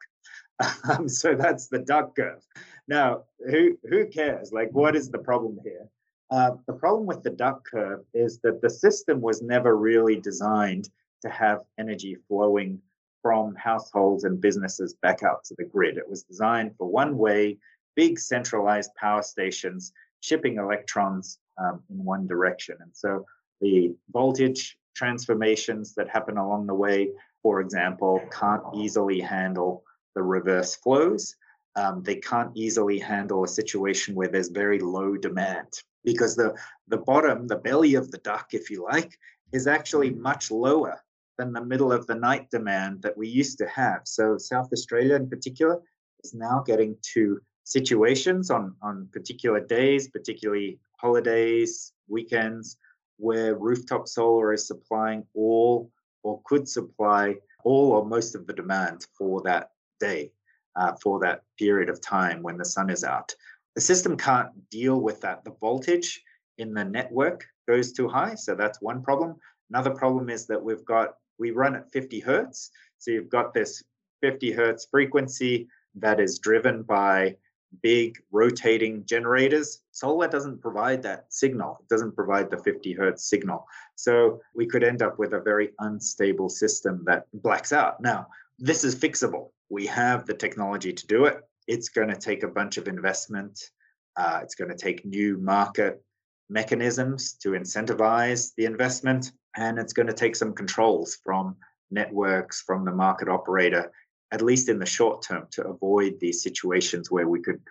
Um, 0.89 1.09
so 1.09 1.35
that's 1.35 1.67
the 1.67 1.79
duck 1.79 2.15
curve. 2.15 2.41
Now, 2.87 3.23
who, 3.49 3.77
who 3.89 4.05
cares? 4.05 4.53
Like, 4.53 4.69
what 4.71 4.95
is 4.95 5.09
the 5.09 5.17
problem 5.17 5.57
here? 5.63 5.89
Uh, 6.29 6.51
the 6.67 6.73
problem 6.73 7.05
with 7.05 7.23
the 7.23 7.31
duck 7.31 7.65
curve 7.69 8.01
is 8.13 8.39
that 8.43 8.61
the 8.61 8.69
system 8.69 9.19
was 9.19 9.41
never 9.41 9.75
really 9.75 10.15
designed 10.15 10.89
to 11.23 11.29
have 11.29 11.61
energy 11.79 12.17
flowing 12.27 12.79
from 13.21 13.55
households 13.55 14.25
and 14.25 14.39
businesses 14.39 14.93
back 15.01 15.23
out 15.23 15.43
to 15.45 15.55
the 15.57 15.65
grid. 15.65 15.97
It 15.97 16.07
was 16.07 16.23
designed 16.23 16.75
for 16.77 16.87
one 16.87 17.17
way, 17.17 17.57
big 17.95 18.19
centralized 18.19 18.93
power 18.95 19.23
stations 19.23 19.91
shipping 20.19 20.57
electrons 20.57 21.39
um, 21.57 21.81
in 21.89 22.03
one 22.03 22.27
direction. 22.27 22.77
And 22.79 22.91
so 22.93 23.25
the 23.61 23.95
voltage 24.11 24.77
transformations 24.93 25.93
that 25.95 26.09
happen 26.09 26.37
along 26.37 26.67
the 26.67 26.73
way, 26.73 27.09
for 27.41 27.61
example, 27.61 28.21
can't 28.31 28.63
easily 28.75 29.19
handle 29.19 29.83
the 30.15 30.23
reverse 30.23 30.75
flows. 30.75 31.35
Um, 31.75 32.03
they 32.03 32.17
can't 32.17 32.51
easily 32.55 32.99
handle 32.99 33.43
a 33.43 33.47
situation 33.47 34.15
where 34.15 34.27
there's 34.27 34.49
very 34.49 34.79
low 34.79 35.17
demand 35.17 35.67
because 36.03 36.35
the, 36.35 36.55
the 36.87 36.97
bottom, 36.97 37.47
the 37.47 37.55
belly 37.55 37.95
of 37.95 38.11
the 38.11 38.19
duck, 38.19 38.49
if 38.53 38.69
you 38.69 38.83
like, 38.83 39.17
is 39.51 39.67
actually 39.67 40.11
much 40.11 40.51
lower 40.51 40.99
than 41.37 41.51
the 41.51 41.63
middle 41.63 41.91
of 41.91 42.05
the 42.05 42.15
night 42.15 42.49
demand 42.51 43.01
that 43.01 43.17
we 43.17 43.27
used 43.27 43.57
to 43.57 43.67
have. 43.67 44.01
So 44.05 44.37
South 44.37 44.71
Australia 44.71 45.15
in 45.15 45.29
particular 45.29 45.81
is 46.23 46.33
now 46.33 46.63
getting 46.65 46.95
to 47.13 47.41
situations 47.63 48.51
on, 48.51 48.75
on 48.81 49.07
particular 49.11 49.59
days, 49.59 50.09
particularly 50.09 50.79
holidays, 50.97 51.93
weekends, 52.07 52.77
where 53.17 53.55
rooftop 53.55 54.07
solar 54.07 54.53
is 54.53 54.67
supplying 54.67 55.25
all 55.33 55.91
or 56.23 56.41
could 56.45 56.67
supply 56.67 57.35
all 57.63 57.91
or 57.93 58.05
most 58.05 58.35
of 58.35 58.47
the 58.47 58.53
demand 58.53 59.05
for 59.17 59.41
that 59.43 59.71
day. 59.99 60.31
uh, 60.75 60.93
for 61.01 61.19
that 61.19 61.43
period 61.57 61.89
of 61.89 62.01
time 62.01 62.41
when 62.41 62.57
the 62.57 62.65
sun 62.65 62.89
is 62.89 63.03
out. 63.03 63.33
The 63.75 63.81
system 63.81 64.17
can't 64.17 64.49
deal 64.69 64.99
with 64.99 65.21
that. 65.21 65.43
The 65.43 65.55
voltage 65.61 66.21
in 66.57 66.73
the 66.73 66.83
network 66.83 67.45
goes 67.67 67.91
too 67.91 68.07
high, 68.07 68.35
so 68.35 68.55
that's 68.55 68.81
one 68.81 69.01
problem. 69.01 69.35
Another 69.69 69.91
problem 69.91 70.29
is 70.29 70.45
that 70.47 70.61
we've 70.61 70.85
got 70.85 71.15
we 71.39 71.51
run 71.51 71.75
at 71.75 71.91
50 71.91 72.19
hertz, 72.19 72.69
so 72.99 73.09
you've 73.11 73.29
got 73.29 73.53
this 73.53 73.83
50 74.21 74.51
hertz 74.51 74.87
frequency 74.89 75.67
that 75.95 76.19
is 76.19 76.39
driven 76.39 76.83
by 76.83 77.35
big 77.81 78.21
rotating 78.31 79.05
generators. 79.05 79.81
Solar 79.91 80.27
doesn't 80.27 80.61
provide 80.61 81.01
that 81.03 81.25
signal. 81.29 81.77
It 81.81 81.89
doesn't 81.89 82.15
provide 82.15 82.49
the 82.49 82.57
50 82.57 82.93
hertz 82.93 83.25
signal. 83.29 83.65
So 83.95 84.41
we 84.53 84.65
could 84.65 84.83
end 84.83 85.01
up 85.01 85.19
with 85.19 85.33
a 85.33 85.39
very 85.39 85.71
unstable 85.79 86.49
system 86.49 87.03
that 87.05 87.25
blacks 87.33 87.73
out. 87.73 88.01
Now, 88.01 88.27
this 88.59 88.83
is 88.83 88.95
fixable. 88.95 89.49
We 89.69 89.85
have 89.87 90.25
the 90.25 90.33
technology 90.33 90.93
to 90.93 91.07
do 91.07 91.25
it. 91.25 91.41
It's 91.67 91.89
going 91.89 92.09
to 92.09 92.15
take 92.15 92.43
a 92.43 92.47
bunch 92.47 92.77
of 92.77 92.87
investment. 92.87 93.71
Uh, 94.15 94.39
it's 94.43 94.55
going 94.55 94.69
to 94.69 94.77
take 94.77 95.05
new 95.05 95.37
market 95.37 96.03
mechanisms 96.49 97.33
to 97.41 97.49
incentivize 97.49 98.51
the 98.57 98.65
investment. 98.65 99.31
And 99.55 99.79
it's 99.79 99.93
going 99.93 100.07
to 100.07 100.13
take 100.13 100.35
some 100.35 100.53
controls 100.53 101.17
from 101.23 101.55
networks, 101.89 102.61
from 102.61 102.85
the 102.85 102.91
market 102.91 103.29
operator 103.29 103.91
at 104.33 104.41
least 104.41 104.67
in 104.67 104.79
the 104.79 104.85
short 104.85 105.21
term, 105.21 105.47
to 105.51 105.65
avoid 105.67 106.19
these 106.19 106.41
situations 106.41 107.09
where 107.11 107.29
we 107.29 107.39
could 107.39 107.61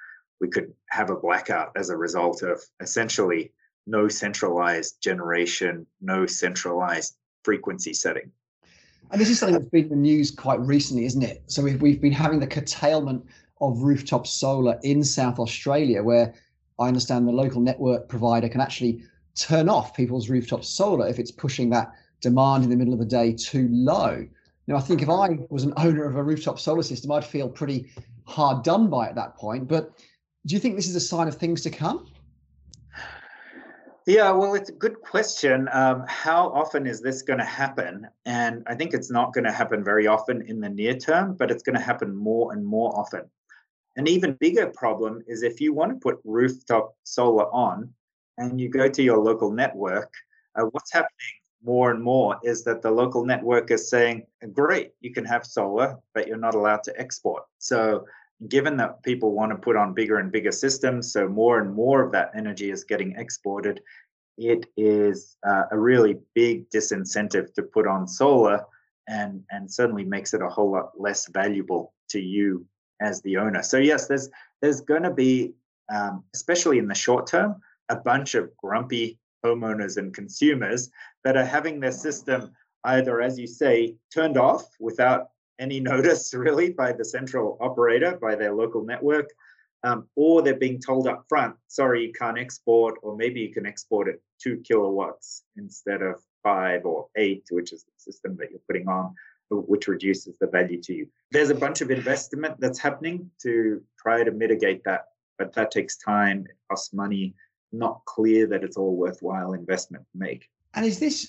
we 0.40 0.48
could 0.48 0.72
have 0.90 1.10
a 1.10 1.16
blackout 1.16 1.72
as 1.76 1.90
a 1.90 1.96
result 1.96 2.42
of 2.42 2.60
essentially 2.80 3.52
no 3.86 4.08
centralized 4.08 5.00
generation, 5.02 5.86
no 6.00 6.26
centralized 6.26 7.16
frequency 7.44 7.92
setting. 7.92 8.30
And 9.10 9.20
this 9.20 9.28
is 9.28 9.38
something 9.38 9.54
that's 9.54 9.70
been 9.70 9.84
in 9.84 9.90
the 9.90 9.96
news 9.96 10.30
quite 10.30 10.60
recently, 10.60 11.04
isn't 11.04 11.22
it? 11.22 11.42
So 11.46 11.62
we've, 11.62 11.80
we've 11.80 12.00
been 12.00 12.12
having 12.12 12.40
the 12.40 12.46
curtailment 12.46 13.24
of 13.60 13.82
rooftop 13.82 14.26
solar 14.26 14.78
in 14.82 15.04
South 15.04 15.38
Australia, 15.38 16.02
where 16.02 16.34
I 16.80 16.88
understand 16.88 17.28
the 17.28 17.32
local 17.32 17.60
network 17.60 18.08
provider 18.08 18.48
can 18.48 18.60
actually 18.60 19.04
turn 19.36 19.68
off 19.68 19.94
people's 19.94 20.28
rooftop 20.28 20.64
solar 20.64 21.08
if 21.08 21.18
it's 21.18 21.30
pushing 21.30 21.70
that 21.70 21.92
demand 22.20 22.64
in 22.64 22.70
the 22.70 22.76
middle 22.76 22.94
of 22.94 23.00
the 23.00 23.04
day 23.04 23.32
too 23.32 23.68
low. 23.70 24.26
Now, 24.66 24.76
I 24.76 24.80
think 24.80 25.02
if 25.02 25.08
I 25.08 25.38
was 25.50 25.64
an 25.64 25.74
owner 25.76 26.04
of 26.04 26.16
a 26.16 26.22
rooftop 26.22 26.60
solar 26.60 26.82
system, 26.82 27.10
I'd 27.10 27.24
feel 27.24 27.48
pretty 27.48 27.90
hard 28.24 28.62
done 28.62 28.88
by 28.88 29.08
at 29.08 29.14
that 29.16 29.36
point. 29.36 29.66
But 29.66 29.98
do 30.46 30.54
you 30.54 30.60
think 30.60 30.76
this 30.76 30.88
is 30.88 30.96
a 30.96 31.00
sign 31.00 31.28
of 31.28 31.36
things 31.36 31.62
to 31.62 31.70
come? 31.70 32.06
Yeah, 34.06 34.32
well, 34.32 34.54
it's 34.54 34.68
a 34.68 34.72
good 34.72 35.00
question. 35.00 35.68
Um, 35.72 36.04
how 36.08 36.48
often 36.48 36.86
is 36.86 37.00
this 37.00 37.22
going 37.22 37.38
to 37.38 37.44
happen? 37.44 38.08
And 38.24 38.64
I 38.66 38.74
think 38.74 38.94
it's 38.94 39.10
not 39.10 39.32
going 39.32 39.44
to 39.44 39.52
happen 39.52 39.84
very 39.84 40.08
often 40.08 40.42
in 40.42 40.60
the 40.60 40.68
near 40.68 40.94
term, 40.94 41.34
but 41.34 41.52
it's 41.52 41.62
going 41.62 41.76
to 41.76 41.82
happen 41.82 42.14
more 42.14 42.52
and 42.52 42.64
more 42.66 42.96
often. 42.98 43.22
An 43.96 44.08
even 44.08 44.34
bigger 44.40 44.68
problem 44.68 45.22
is 45.28 45.42
if 45.42 45.60
you 45.60 45.72
want 45.72 45.92
to 45.92 45.98
put 45.98 46.18
rooftop 46.24 46.96
solar 47.04 47.44
on 47.52 47.92
and 48.38 48.60
you 48.60 48.68
go 48.68 48.88
to 48.88 49.02
your 49.02 49.18
local 49.18 49.52
network, 49.52 50.12
uh, 50.56 50.62
what's 50.72 50.92
happening 50.92 51.41
more 51.64 51.90
and 51.90 52.02
more 52.02 52.38
is 52.42 52.64
that 52.64 52.82
the 52.82 52.90
local 52.90 53.24
network 53.24 53.70
is 53.70 53.88
saying, 53.88 54.26
great, 54.52 54.92
you 55.00 55.12
can 55.12 55.24
have 55.24 55.46
solar, 55.46 55.96
but 56.14 56.26
you're 56.26 56.36
not 56.36 56.54
allowed 56.54 56.82
to 56.84 57.00
export. 57.00 57.44
So, 57.58 58.06
given 58.48 58.76
that 58.76 59.02
people 59.04 59.32
want 59.32 59.52
to 59.52 59.56
put 59.56 59.76
on 59.76 59.94
bigger 59.94 60.18
and 60.18 60.32
bigger 60.32 60.50
systems, 60.50 61.12
so 61.12 61.28
more 61.28 61.60
and 61.60 61.72
more 61.72 62.02
of 62.02 62.10
that 62.12 62.32
energy 62.34 62.70
is 62.70 62.82
getting 62.82 63.14
exported, 63.16 63.80
it 64.36 64.66
is 64.76 65.36
uh, 65.46 65.64
a 65.70 65.78
really 65.78 66.18
big 66.34 66.68
disincentive 66.70 67.54
to 67.54 67.62
put 67.62 67.86
on 67.86 68.08
solar 68.08 68.64
and, 69.08 69.44
and 69.50 69.72
certainly 69.72 70.04
makes 70.04 70.34
it 70.34 70.42
a 70.42 70.48
whole 70.48 70.72
lot 70.72 70.90
less 70.98 71.28
valuable 71.28 71.94
to 72.08 72.20
you 72.20 72.66
as 73.00 73.22
the 73.22 73.36
owner. 73.36 73.62
So, 73.62 73.78
yes, 73.78 74.08
there's, 74.08 74.28
there's 74.60 74.80
going 74.80 75.02
to 75.04 75.12
be, 75.12 75.54
um, 75.92 76.24
especially 76.34 76.78
in 76.78 76.88
the 76.88 76.94
short 76.94 77.28
term, 77.28 77.60
a 77.88 77.96
bunch 77.96 78.34
of 78.34 78.56
grumpy 78.56 79.18
homeowners 79.44 79.96
and 79.96 80.14
consumers 80.14 80.90
that 81.24 81.36
are 81.36 81.44
having 81.44 81.80
their 81.80 81.92
system 81.92 82.52
either, 82.84 83.20
as 83.20 83.38
you 83.38 83.46
say, 83.46 83.96
turned 84.12 84.36
off 84.36 84.64
without 84.80 85.28
any 85.58 85.80
notice 85.92 86.34
really 86.34 86.70
by 86.70 86.92
the 86.92 87.04
central 87.04 87.56
operator, 87.60 88.18
by 88.20 88.34
their 88.34 88.52
local 88.52 88.84
network, 88.84 89.30
um, 89.84 90.08
or 90.16 90.42
they're 90.42 90.54
being 90.54 90.80
told 90.80 91.08
up 91.08 91.24
front, 91.28 91.56
sorry, 91.68 92.06
you 92.06 92.12
can't 92.12 92.38
export, 92.38 92.98
or 93.02 93.16
maybe 93.16 93.40
you 93.40 93.52
can 93.52 93.66
export 93.66 94.08
at 94.08 94.16
two 94.40 94.62
kilowatts 94.64 95.42
instead 95.56 96.02
of 96.02 96.22
five 96.42 96.84
or 96.84 97.08
eight, 97.16 97.44
which 97.50 97.72
is 97.72 97.84
the 97.84 97.92
system 97.96 98.36
that 98.38 98.50
you're 98.50 98.60
putting 98.68 98.88
on, 98.88 99.14
which 99.50 99.88
reduces 99.88 100.36
the 100.38 100.46
value 100.46 100.80
to 100.82 100.94
you. 100.94 101.08
There's 101.30 101.50
a 101.50 101.54
bunch 101.54 101.80
of 101.80 101.90
investment 101.90 102.60
that's 102.60 102.78
happening 102.78 103.30
to 103.42 103.82
try 103.98 104.22
to 104.22 104.30
mitigate 104.30 104.84
that, 104.84 105.06
but 105.38 105.52
that 105.54 105.70
takes 105.70 105.96
time, 105.96 106.46
it 106.48 106.56
costs 106.70 106.92
money, 106.92 107.34
not 107.72 108.04
clear 108.04 108.46
that 108.46 108.62
it's 108.62 108.76
all 108.76 108.96
worthwhile 108.96 109.54
investment 109.54 110.04
to 110.12 110.18
make. 110.18 110.48
And 110.74 110.84
is 110.86 110.98
this 110.98 111.26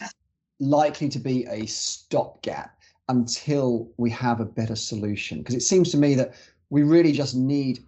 likely 0.59 1.09
to 1.09 1.19
be 1.19 1.45
a 1.45 1.65
stopgap 1.65 2.77
until 3.09 3.89
we 3.97 4.09
have 4.11 4.39
a 4.39 4.45
better 4.45 4.75
solution? 4.75 5.39
Because 5.39 5.55
it 5.55 5.61
seems 5.61 5.91
to 5.91 5.97
me 5.97 6.15
that 6.15 6.33
we 6.69 6.83
really 6.83 7.11
just 7.11 7.35
need 7.35 7.83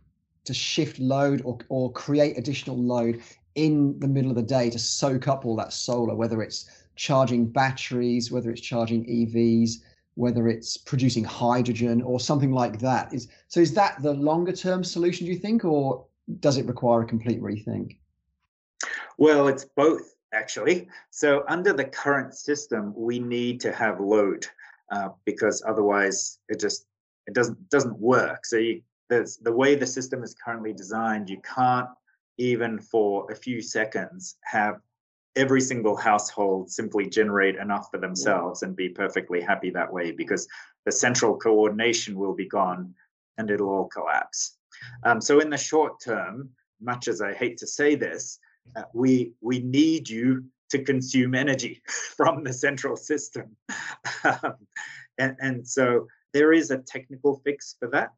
to 0.46 0.54
shift 0.54 1.00
load 1.00 1.42
or, 1.44 1.58
or 1.70 1.92
create 1.92 2.38
additional 2.38 2.78
load 2.78 3.22
in 3.56 3.98
the 4.00 4.08
middle 4.08 4.30
of 4.30 4.36
the 4.36 4.44
day 4.44 4.70
to 4.70 4.80
soak 4.80 5.28
up 5.28 5.46
all 5.46 5.56
that 5.56 5.74
solar, 5.74 6.16
whether 6.16 6.42
it's 6.42 6.70
charging 6.96 7.48
batteries, 7.48 8.32
whether 8.32 8.52
it's 8.52 8.62
charging 8.62 9.06
EVs, 9.06 9.78
whether 10.16 10.48
it's 10.48 10.78
producing 10.78 11.24
hydrogen 11.24 12.02
or 12.02 12.20
something 12.20 12.52
like 12.52 12.80
that. 12.80 13.14
Is 13.14 13.28
so 13.48 13.60
is 13.60 13.74
that 13.74 14.02
the 14.02 14.14
longer 14.14 14.52
term 14.52 14.84
solution, 14.84 15.26
do 15.26 15.34
you 15.34 15.40
think, 15.40 15.66
or 15.66 16.06
does 16.40 16.58
it 16.58 16.66
require 16.66 17.02
a 17.02 17.06
complete 17.06 17.42
rethink? 17.42 17.98
Well, 19.18 19.48
it's 19.48 19.66
both 19.66 20.14
actually. 20.34 20.88
So 21.12 21.44
under 21.48 21.74
the 21.74 21.86
current 21.86 22.34
system, 22.34 22.94
we 22.96 23.20
need 23.20 23.62
to 23.62 23.72
have 23.72 24.00
load 24.00 24.46
uh, 24.92 25.10
because 25.26 25.64
otherwise 25.66 26.40
it 26.50 26.60
just 26.60 26.86
it 27.28 27.34
doesn't 27.34 27.70
doesn't 27.70 27.98
work. 27.98 28.46
So 28.46 28.58
you, 28.58 28.82
there's 29.10 29.38
the 29.38 29.52
way 29.52 29.76
the 29.76 29.88
system 29.88 30.24
is 30.24 30.36
currently 30.36 30.74
designed, 30.74 31.30
you 31.30 31.42
can't 31.42 31.90
even 32.38 32.80
for 32.80 33.32
a 33.32 33.36
few 33.36 33.62
seconds 33.62 34.36
have 34.44 34.76
every 35.36 35.62
single 35.62 35.96
household 35.96 36.70
simply 36.70 37.08
generate 37.08 37.56
enough 37.56 37.90
for 37.92 37.98
themselves 37.98 38.64
and 38.64 38.76
be 38.76 38.90
perfectly 38.90 39.42
happy 39.42 39.70
that 39.70 39.92
way 39.92 40.12
because 40.12 40.48
the 40.86 40.92
central 40.92 41.38
coordination 41.38 42.18
will 42.18 42.34
be 42.34 42.48
gone 42.48 42.94
and 43.38 43.52
it'll 43.52 43.70
all 43.70 43.88
collapse. 43.88 44.58
Um, 45.04 45.20
so 45.20 45.40
in 45.40 45.50
the 45.50 45.58
short 45.58 46.00
term, 46.00 46.50
much 46.82 47.08
as 47.08 47.22
I 47.22 47.34
hate 47.34 47.58
to 47.58 47.68
say 47.68 47.96
this, 47.96 48.40
uh, 48.76 48.84
we 48.94 49.34
we 49.42 49.60
need 49.60 50.10
you 50.10 50.46
to 50.70 50.84
consume 50.84 51.36
energy 51.36 51.82
from 52.18 52.44
the 52.44 52.54
central 52.54 52.96
system. 52.96 53.56
Um, 54.24 54.56
and, 55.18 55.36
and 55.40 55.68
so 55.68 56.08
there 56.34 56.52
is 56.52 56.72
a 56.72 56.80
technical 56.80 57.42
fix 57.46 57.76
for 57.80 57.88
that 57.90 58.12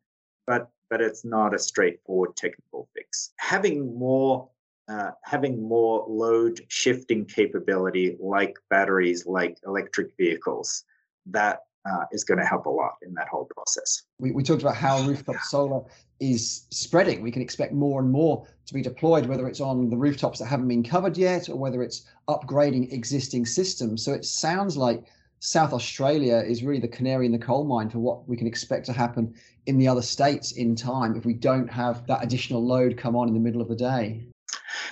but 0.48 0.70
but 0.90 1.02
it's 1.02 1.26
not 1.26 1.54
a 1.54 1.60
straightforward 1.60 2.36
technical 2.38 2.88
fix. 2.96 3.34
Having 3.38 4.00
more 4.00 4.50
uh, 4.88 5.12
having 5.24 5.62
more 5.62 6.06
load 6.08 6.62
shifting 6.70 7.26
capability 7.26 8.16
like 8.22 8.56
batteries 8.70 9.26
like 9.28 9.58
electric 9.66 10.16
vehicles 10.18 10.86
that 11.26 11.60
uh, 11.90 12.06
is 12.12 12.24
going 12.24 12.40
to 12.40 12.46
help 12.46 12.66
a 12.66 12.70
lot 12.70 12.96
in 13.02 13.14
that 13.14 13.28
whole 13.28 13.46
process. 13.46 14.04
We, 14.20 14.32
we 14.32 14.44
talked 14.44 14.62
about 14.62 14.76
how 14.76 15.02
rooftop 15.02 15.38
solar 15.44 15.82
is 16.20 16.66
spreading. 16.72 17.22
We 17.22 17.32
can 17.32 17.42
expect 17.42 17.74
more 17.74 18.02
and 18.02 18.10
more 18.10 18.48
to 18.66 18.74
be 18.74 18.82
deployed, 18.82 19.26
whether 19.28 19.48
it's 19.48 19.62
on 19.62 19.90
the 19.90 19.98
rooftops 19.98 20.40
that 20.40 20.46
haven't 20.46 20.68
been 20.68 20.84
covered 20.84 21.18
yet 21.18 21.50
or 21.50 21.56
whether 21.56 21.82
it's 21.84 22.06
upgrading 22.28 22.92
existing 22.92 23.46
systems. 23.46 24.04
So 24.04 24.14
it 24.14 24.26
sounds 24.26 24.76
like 24.76 25.06
South 25.40 25.72
Australia 25.72 26.38
is 26.38 26.64
really 26.64 26.80
the 26.80 26.88
canary 26.88 27.26
in 27.28 27.32
the 27.32 27.38
coal 27.38 27.64
mine 27.64 27.90
for 27.90 28.00
what 28.00 28.28
we 28.28 28.36
can 28.36 28.48
expect 28.48 28.86
to 28.88 28.94
happen 28.94 29.34
in 29.68 29.78
the 29.78 29.88
other 29.88 30.02
states 30.02 30.54
in 30.54 30.76
time 30.76 31.16
if 31.16 31.26
we 31.26 31.34
don't 31.34 31.70
have 31.70 32.08
that 32.08 32.24
additional 32.24 32.66
load 32.66 32.98
come 32.98 33.16
on 33.16 33.28
in 33.28 33.34
the 33.34 33.40
middle 33.40 33.62
of 33.62 33.68
the 33.68 33.76
day. 33.76 34.26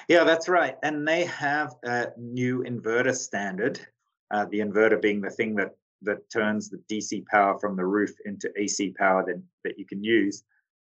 Yeah, 0.08 0.24
that's 0.24 0.48
right. 0.48 0.76
And 0.84 1.08
they 1.08 1.26
have 1.26 1.74
a 1.84 2.08
new 2.18 2.64
inverter 2.64 3.16
standard, 3.16 3.80
uh, 4.30 4.46
the 4.46 4.60
inverter 4.60 5.02
being 5.02 5.22
the 5.22 5.32
thing 5.32 5.56
that 5.56 5.76
that 6.06 6.30
turns 6.32 6.70
the 6.70 6.82
DC 6.90 7.26
power 7.28 7.60
from 7.60 7.76
the 7.76 7.86
roof 7.86 8.12
into 8.26 8.52
AC 8.58 8.94
power 8.98 9.26
that, 9.26 9.42
that 9.64 9.78
you 9.78 9.86
can 9.86 10.04
use. 10.04 10.44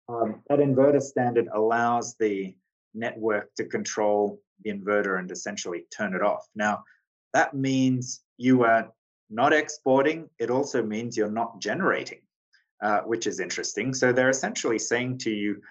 Um, 0.09 0.41
that 0.49 0.59
inverter 0.59 1.01
standard 1.01 1.47
allows 1.53 2.15
the 2.15 2.55
network 2.93 3.53
to 3.55 3.65
control 3.65 4.41
the 4.63 4.71
inverter 4.71 5.19
and 5.19 5.31
essentially 5.31 5.85
turn 5.95 6.13
it 6.13 6.21
off. 6.21 6.47
Now, 6.55 6.83
that 7.33 7.53
means 7.53 8.21
you 8.37 8.63
are 8.63 8.91
not 9.29 9.53
exporting. 9.53 10.29
It 10.39 10.49
also 10.49 10.83
means 10.83 11.17
you're 11.17 11.31
not 11.31 11.59
generating, 11.59 12.21
uh, 12.83 13.01
which 13.01 13.27
is 13.27 13.39
interesting. 13.39 13.93
So 13.93 14.11
they're 14.11 14.29
essentially 14.29 14.79
saying 14.79 15.19
to 15.19 15.31
you, 15.31 15.61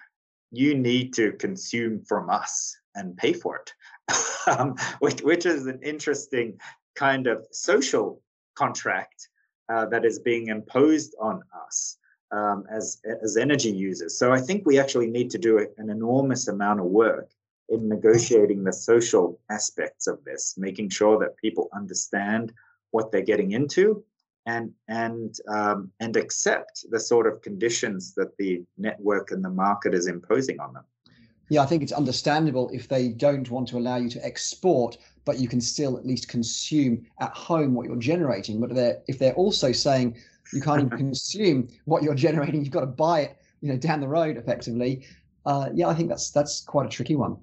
you 0.51 0.75
need 0.75 1.13
to 1.15 1.31
consume 1.33 2.03
from 2.03 2.29
us 2.29 2.75
and 2.95 3.17
pay 3.17 3.33
for 3.33 3.57
it, 3.57 3.73
um, 4.47 4.75
which, 4.99 5.21
which 5.21 5.45
is 5.45 5.65
an 5.67 5.79
interesting 5.81 6.59
kind 6.95 7.27
of 7.27 7.45
social 7.51 8.21
contract 8.55 9.29
uh, 9.69 9.85
that 9.87 10.05
is 10.05 10.19
being 10.19 10.47
imposed 10.47 11.15
on 11.19 11.41
us. 11.67 11.97
um, 12.33 12.65
as 12.69 12.99
as 13.21 13.37
energy 13.37 13.71
users. 13.71 14.17
So 14.17 14.33
I 14.33 14.39
think 14.39 14.65
we 14.65 14.79
actually 14.79 15.07
need 15.07 15.29
to 15.31 15.37
do 15.37 15.59
an 15.77 15.89
enormous 15.89 16.47
amount 16.47 16.79
of 16.79 16.87
work 16.87 17.29
in 17.69 17.87
negotiating 17.87 18.63
the 18.63 18.73
social 18.73 19.39
aspects 19.49 20.07
of 20.07 20.23
this, 20.25 20.55
making 20.57 20.89
sure 20.89 21.17
that 21.19 21.37
people 21.37 21.69
understand 21.73 22.51
what 22.91 23.11
they're 23.11 23.21
getting 23.21 23.51
into 23.51 24.03
and 24.45 24.71
and 24.87 25.35
um, 25.47 25.91
and 25.99 26.17
accept 26.17 26.85
the 26.89 26.99
sort 26.99 27.27
of 27.27 27.41
conditions 27.41 28.13
that 28.15 28.35
the 28.37 28.63
network 28.77 29.31
and 29.31 29.43
the 29.43 29.49
market 29.49 29.93
is 29.93 30.07
imposing 30.07 30.59
on 30.59 30.73
them. 30.73 30.83
Yeah, 31.49 31.61
I 31.61 31.65
think 31.65 31.83
it's 31.83 31.91
understandable 31.91 32.69
if 32.73 32.87
they 32.87 33.09
don't 33.09 33.49
want 33.51 33.67
to 33.69 33.77
allow 33.77 33.97
you 33.97 34.09
to 34.09 34.25
export, 34.25 34.97
but 35.25 35.39
you 35.39 35.47
can 35.47 35.61
still 35.61 35.97
at 35.97 36.05
least 36.05 36.27
consume 36.27 37.05
at 37.19 37.31
home 37.31 37.73
what 37.73 37.87
you're 37.87 37.95
generating. 37.95 38.59
But 38.59 38.73
they're, 38.73 39.01
if 39.07 39.19
they're 39.19 39.33
also 39.33 39.71
saying 39.71 40.17
you 40.51 40.61
can't 40.61 40.81
even 40.81 40.97
consume 40.97 41.69
what 41.85 42.03
you're 42.03 42.15
generating, 42.15 42.63
you've 42.63 42.73
got 42.73 42.81
to 42.81 42.87
buy 42.87 43.21
it, 43.21 43.37
you 43.61 43.69
know, 43.69 43.77
down 43.77 44.01
the 44.01 44.07
road 44.07 44.37
effectively. 44.37 45.05
Uh, 45.45 45.69
yeah, 45.73 45.87
I 45.87 45.93
think 45.93 46.09
that's 46.09 46.31
that's 46.31 46.61
quite 46.61 46.85
a 46.85 46.89
tricky 46.89 47.15
one. 47.15 47.37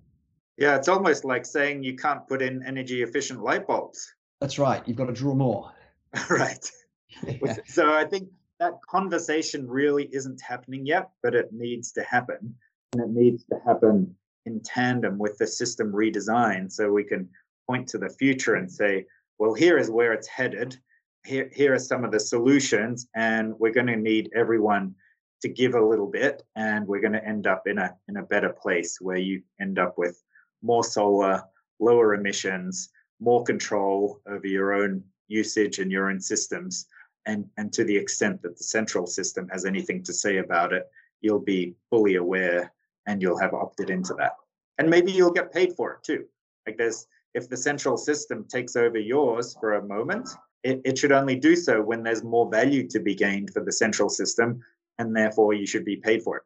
Yeah, 0.57 0.77
it's 0.77 0.89
almost 0.89 1.25
like 1.25 1.47
saying 1.47 1.83
you 1.83 1.97
can't 1.97 2.27
put 2.29 2.43
in 2.43 2.63
energy 2.67 3.03
efficient 3.03 3.43
light 3.43 3.67
bulbs. 3.67 4.13
That's 4.41 4.59
right. 4.59 4.83
You've 4.87 4.97
got 4.97 5.07
to 5.07 5.13
draw 5.13 5.35
more. 5.35 5.73
right. 6.31 6.71
Yeah. 7.27 7.57
So 7.67 7.93
I 7.93 8.05
think 8.05 8.29
that 8.61 8.75
conversation 8.89 9.69
really 9.69 10.09
isn't 10.13 10.41
happening 10.41 10.87
yet, 10.87 11.11
but 11.25 11.35
it 11.35 11.53
needs 11.53 11.91
to 11.93 12.05
happen. 12.05 12.55
And 12.93 13.03
it 13.03 13.11
needs 13.11 13.45
to 13.47 13.61
happen 13.67 14.15
in 14.47 14.61
tandem 14.65 15.19
with 15.19 15.37
the 15.39 15.47
system 15.47 15.93
redesign 15.93 16.71
so 16.71 16.93
we 16.93 17.05
can 17.05 17.29
point 17.71 17.87
to 17.89 17.99
the 17.99 18.17
future 18.23 18.57
and 18.57 18.69
say, 18.71 19.07
well, 19.39 19.55
here 19.55 19.79
is 19.79 19.91
where 19.91 20.13
it's 20.13 20.27
headed. 20.27 20.77
Here, 21.25 21.49
here 21.55 21.73
are 21.73 21.79
some 21.79 22.05
of 22.05 22.11
the 22.11 22.19
solutions, 22.19 23.07
and 23.15 23.55
we're 23.61 23.79
going 23.79 23.87
to 23.95 23.97
need 24.11 24.31
everyone 24.35 24.95
to 25.43 25.49
give 25.49 25.75
a 25.75 25.89
little 25.91 26.11
bit, 26.21 26.43
and 26.57 26.87
we're 26.87 27.01
going 27.07 27.19
to 27.21 27.29
end 27.35 27.47
up 27.47 27.63
in 27.67 27.79
a 27.79 27.89
in 28.09 28.17
a 28.17 28.29
better 28.35 28.53
place 28.65 28.93
where 29.01 29.23
you 29.29 29.43
end 29.61 29.79
up 29.79 29.95
with 29.97 30.17
more 30.63 30.83
solar, 30.83 31.43
lower 31.79 32.15
emissions, 32.15 32.91
more 33.21 33.43
control 33.45 34.21
over 34.27 34.47
your 34.47 34.73
own 34.73 34.93
usage 35.29 35.79
and 35.79 35.93
your 35.93 36.11
own 36.11 36.21
systems. 36.21 36.87
And, 37.27 37.45
and 37.59 37.73
to 37.75 37.85
the 37.85 37.97
extent 37.97 38.43
that 38.43 38.57
the 38.59 38.65
central 38.65 39.07
system 39.07 39.49
has 39.53 39.65
anything 39.65 40.03
to 40.05 40.13
say 40.13 40.39
about 40.39 40.73
it, 40.73 40.85
you'll 41.21 41.47
be 41.57 41.77
fully 41.91 42.17
aware 42.17 42.73
and 43.07 43.23
you'll 43.23 43.45
have 43.45 43.55
opted 43.55 43.91
into 43.91 44.15
that. 44.15 44.35
And 44.79 44.89
maybe 44.91 45.13
you'll 45.13 45.39
get 45.41 45.53
paid 45.53 45.75
for 45.77 45.93
it 45.95 46.03
too. 46.03 46.25
Like 46.67 46.77
there's, 46.79 47.07
if 47.35 47.49
the 47.49 47.57
central 47.57 47.97
system 47.97 48.45
takes 48.49 48.77
over 48.77 48.99
yours 48.99 49.57
for 49.61 49.75
a 49.75 49.87
moment, 49.87 50.29
it, 50.63 50.81
it 50.85 50.99
should 50.99 51.13
only 51.13 51.37
do 51.37 51.57
so 51.57 51.81
when 51.81 52.03
there's 52.03 52.25
more 52.25 52.51
value 52.51 52.87
to 52.89 53.01
be 53.01 53.15
gained 53.15 53.51
for 53.51 53.65
the 53.65 53.73
central 53.73 54.09
system, 54.09 54.61
and 54.99 55.15
therefore 55.15 55.55
you 55.55 55.67
should 55.67 55.85
be 55.85 55.97
paid 55.97 56.23
for 56.23 56.39
it. 56.39 56.43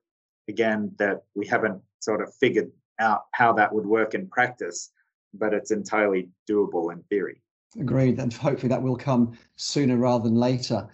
Again, 0.49 0.93
that 0.99 1.25
we 1.35 1.47
haven't 1.47 1.81
sort 2.01 2.21
of 2.21 2.33
figured 2.35 2.71
out 3.01 3.25
how 3.33 3.53
that 3.55 3.75
would 3.75 3.87
work 3.87 4.15
in 4.15 4.29
practice, 4.29 4.91
but 5.33 5.55
it's 5.55 5.71
entirely 5.71 6.29
doable 6.49 6.93
in 6.93 7.03
theory. 7.05 7.41
Agreed, 7.81 8.21
and 8.21 8.33
hopefully 8.33 8.69
that 8.69 8.83
will 8.83 8.97
come 8.97 9.37
sooner 9.57 9.97
rather 9.97 10.25
than 10.25 10.37
later. 10.37 10.87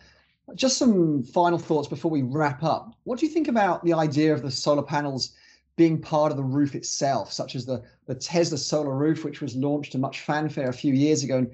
Just 0.55 0.79
some 0.79 1.23
final 1.23 1.59
thoughts 1.59 1.89
before 1.89 2.11
we 2.11 2.23
wrap 2.23 2.63
up. 2.63 2.95
What 3.05 3.19
do 3.19 3.27
you 3.27 3.33
think 3.33 3.49
about 3.49 3.85
the 3.85 3.93
idea 3.93 4.33
of 4.33 4.43
the 4.43 4.51
solar 4.51 4.83
panels 4.83 5.33
being 5.77 6.01
part 6.01 6.31
of 6.31 6.37
the 6.37 6.45
roof 6.45 6.75
itself, 6.75 7.33
such 7.33 7.55
as 7.55 7.65
the, 7.65 7.83
the 8.07 8.15
Tesla 8.15 8.59
solar 8.59 8.97
roof, 8.97 9.25
which 9.25 9.41
was 9.41 9.57
launched 9.57 9.93
to 9.93 9.99
much 9.99 10.21
fanfare 10.21 10.69
a 10.69 10.73
few 10.73 10.93
years 10.93 11.25
ago? 11.25 11.39
And 11.39 11.51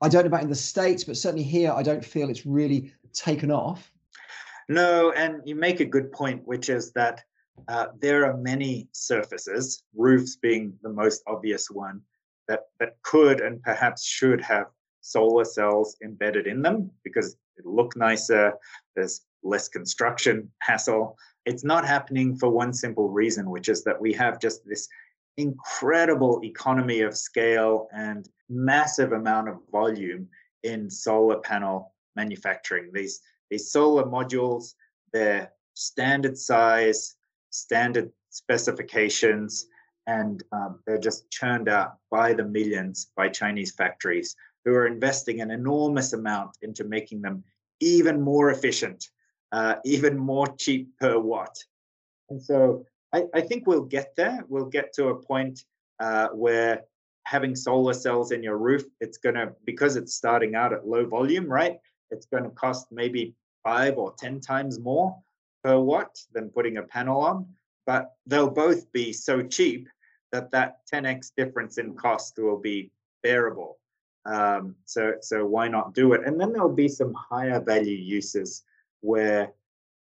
I 0.00 0.08
don't 0.08 0.22
know 0.22 0.28
about 0.28 0.42
in 0.42 0.48
the 0.48 0.54
States, 0.54 1.04
but 1.04 1.16
certainly 1.16 1.44
here, 1.44 1.72
I 1.72 1.82
don't 1.82 2.04
feel 2.04 2.30
it's 2.30 2.46
really 2.46 2.92
taken 3.12 3.50
off. 3.50 3.90
No, 4.68 5.12
and 5.12 5.40
you 5.44 5.54
make 5.54 5.80
a 5.80 5.84
good 5.84 6.12
point, 6.12 6.46
which 6.46 6.68
is 6.68 6.92
that 6.92 7.22
uh, 7.68 7.86
there 8.00 8.26
are 8.26 8.36
many 8.36 8.88
surfaces, 8.92 9.82
roofs 9.94 10.36
being 10.36 10.74
the 10.82 10.88
most 10.88 11.22
obvious 11.26 11.70
one, 11.70 12.02
that, 12.48 12.64
that 12.78 12.96
could 13.02 13.40
and 13.40 13.62
perhaps 13.62 14.04
should 14.04 14.40
have 14.40 14.66
solar 15.00 15.44
cells 15.44 15.96
embedded 16.02 16.46
in 16.46 16.62
them 16.62 16.90
because 17.04 17.36
it 17.56 17.64
look 17.64 17.96
nicer, 17.96 18.52
there's 18.94 19.22
less 19.42 19.68
construction 19.68 20.50
hassle. 20.60 21.16
It's 21.46 21.64
not 21.64 21.86
happening 21.86 22.36
for 22.36 22.50
one 22.50 22.72
simple 22.72 23.08
reason, 23.08 23.48
which 23.50 23.68
is 23.68 23.84
that 23.84 24.00
we 24.00 24.12
have 24.14 24.40
just 24.40 24.66
this 24.66 24.88
incredible 25.36 26.40
economy 26.42 27.00
of 27.00 27.16
scale 27.16 27.88
and 27.92 28.28
massive 28.48 29.12
amount 29.12 29.48
of 29.48 29.58
volume 29.70 30.28
in 30.62 30.90
solar 30.90 31.38
panel 31.38 31.94
manufacturing. 32.16 32.90
These 32.92 33.20
these 33.50 33.70
solar 33.70 34.04
modules, 34.04 34.74
they're 35.12 35.52
standard 35.74 36.36
size, 36.36 37.14
standard 37.50 38.10
specifications, 38.30 39.66
and 40.06 40.42
um, 40.52 40.80
they're 40.86 40.98
just 40.98 41.30
churned 41.30 41.68
out 41.68 41.96
by 42.10 42.32
the 42.32 42.44
millions 42.44 43.12
by 43.16 43.28
Chinese 43.28 43.72
factories 43.72 44.34
who 44.64 44.74
are 44.74 44.86
investing 44.86 45.40
an 45.40 45.50
enormous 45.50 46.12
amount 46.12 46.58
into 46.62 46.82
making 46.84 47.22
them 47.22 47.44
even 47.80 48.20
more 48.20 48.50
efficient, 48.50 49.10
uh, 49.52 49.76
even 49.84 50.18
more 50.18 50.46
cheap 50.58 50.90
per 50.98 51.18
watt. 51.18 51.56
And 52.30 52.42
so 52.42 52.84
I, 53.12 53.24
I, 53.34 53.40
think 53.40 53.66
we'll 53.66 53.84
get 53.84 54.14
there. 54.16 54.44
We'll 54.48 54.66
get 54.66 54.92
to 54.94 55.08
a 55.08 55.14
point 55.14 55.64
uh, 56.00 56.28
where 56.28 56.82
having 57.24 57.54
solar 57.54 57.92
cells 57.92 58.32
in 58.32 58.42
your 58.42 58.58
roof, 58.58 58.84
it's 59.00 59.18
going 59.18 59.36
to, 59.36 59.52
because 59.64 59.96
it's 59.96 60.14
starting 60.14 60.54
out 60.54 60.72
at 60.72 60.86
low 60.86 61.06
volume, 61.06 61.46
right? 61.46 61.78
It's 62.10 62.26
going 62.26 62.44
to 62.44 62.50
cost 62.50 62.88
maybe 62.90 63.34
five 63.64 63.98
or 63.98 64.14
10 64.18 64.40
times 64.40 64.78
more 64.78 65.16
per 65.64 65.78
watt 65.78 66.16
than 66.32 66.50
putting 66.50 66.76
a 66.76 66.82
panel 66.82 67.20
on, 67.20 67.46
but 67.86 68.12
they'll 68.26 68.50
both 68.50 68.90
be 68.92 69.12
so 69.12 69.42
cheap 69.42 69.88
that 70.32 70.50
that 70.50 70.78
10x 70.92 71.32
difference 71.36 71.78
in 71.78 71.94
cost 71.94 72.38
will 72.38 72.58
be 72.58 72.90
bearable. 73.22 73.78
Um, 74.24 74.74
so, 74.84 75.14
so 75.20 75.46
why 75.46 75.68
not 75.68 75.94
do 75.94 76.12
it? 76.12 76.22
And 76.26 76.40
then 76.40 76.52
there'll 76.52 76.72
be 76.72 76.88
some 76.88 77.14
higher 77.14 77.60
value 77.60 77.96
uses 77.96 78.62
where 79.00 79.52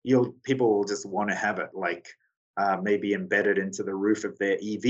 you'll 0.04 0.34
people 0.44 0.76
will 0.76 0.84
just 0.84 1.06
want 1.06 1.28
to 1.30 1.34
have 1.34 1.58
it, 1.58 1.70
like 1.74 2.06
uh, 2.56 2.78
maybe 2.82 3.12
embedded 3.12 3.58
into 3.58 3.82
the 3.82 3.94
roof 3.94 4.24
of 4.24 4.38
their 4.38 4.54
EV. 4.54 4.84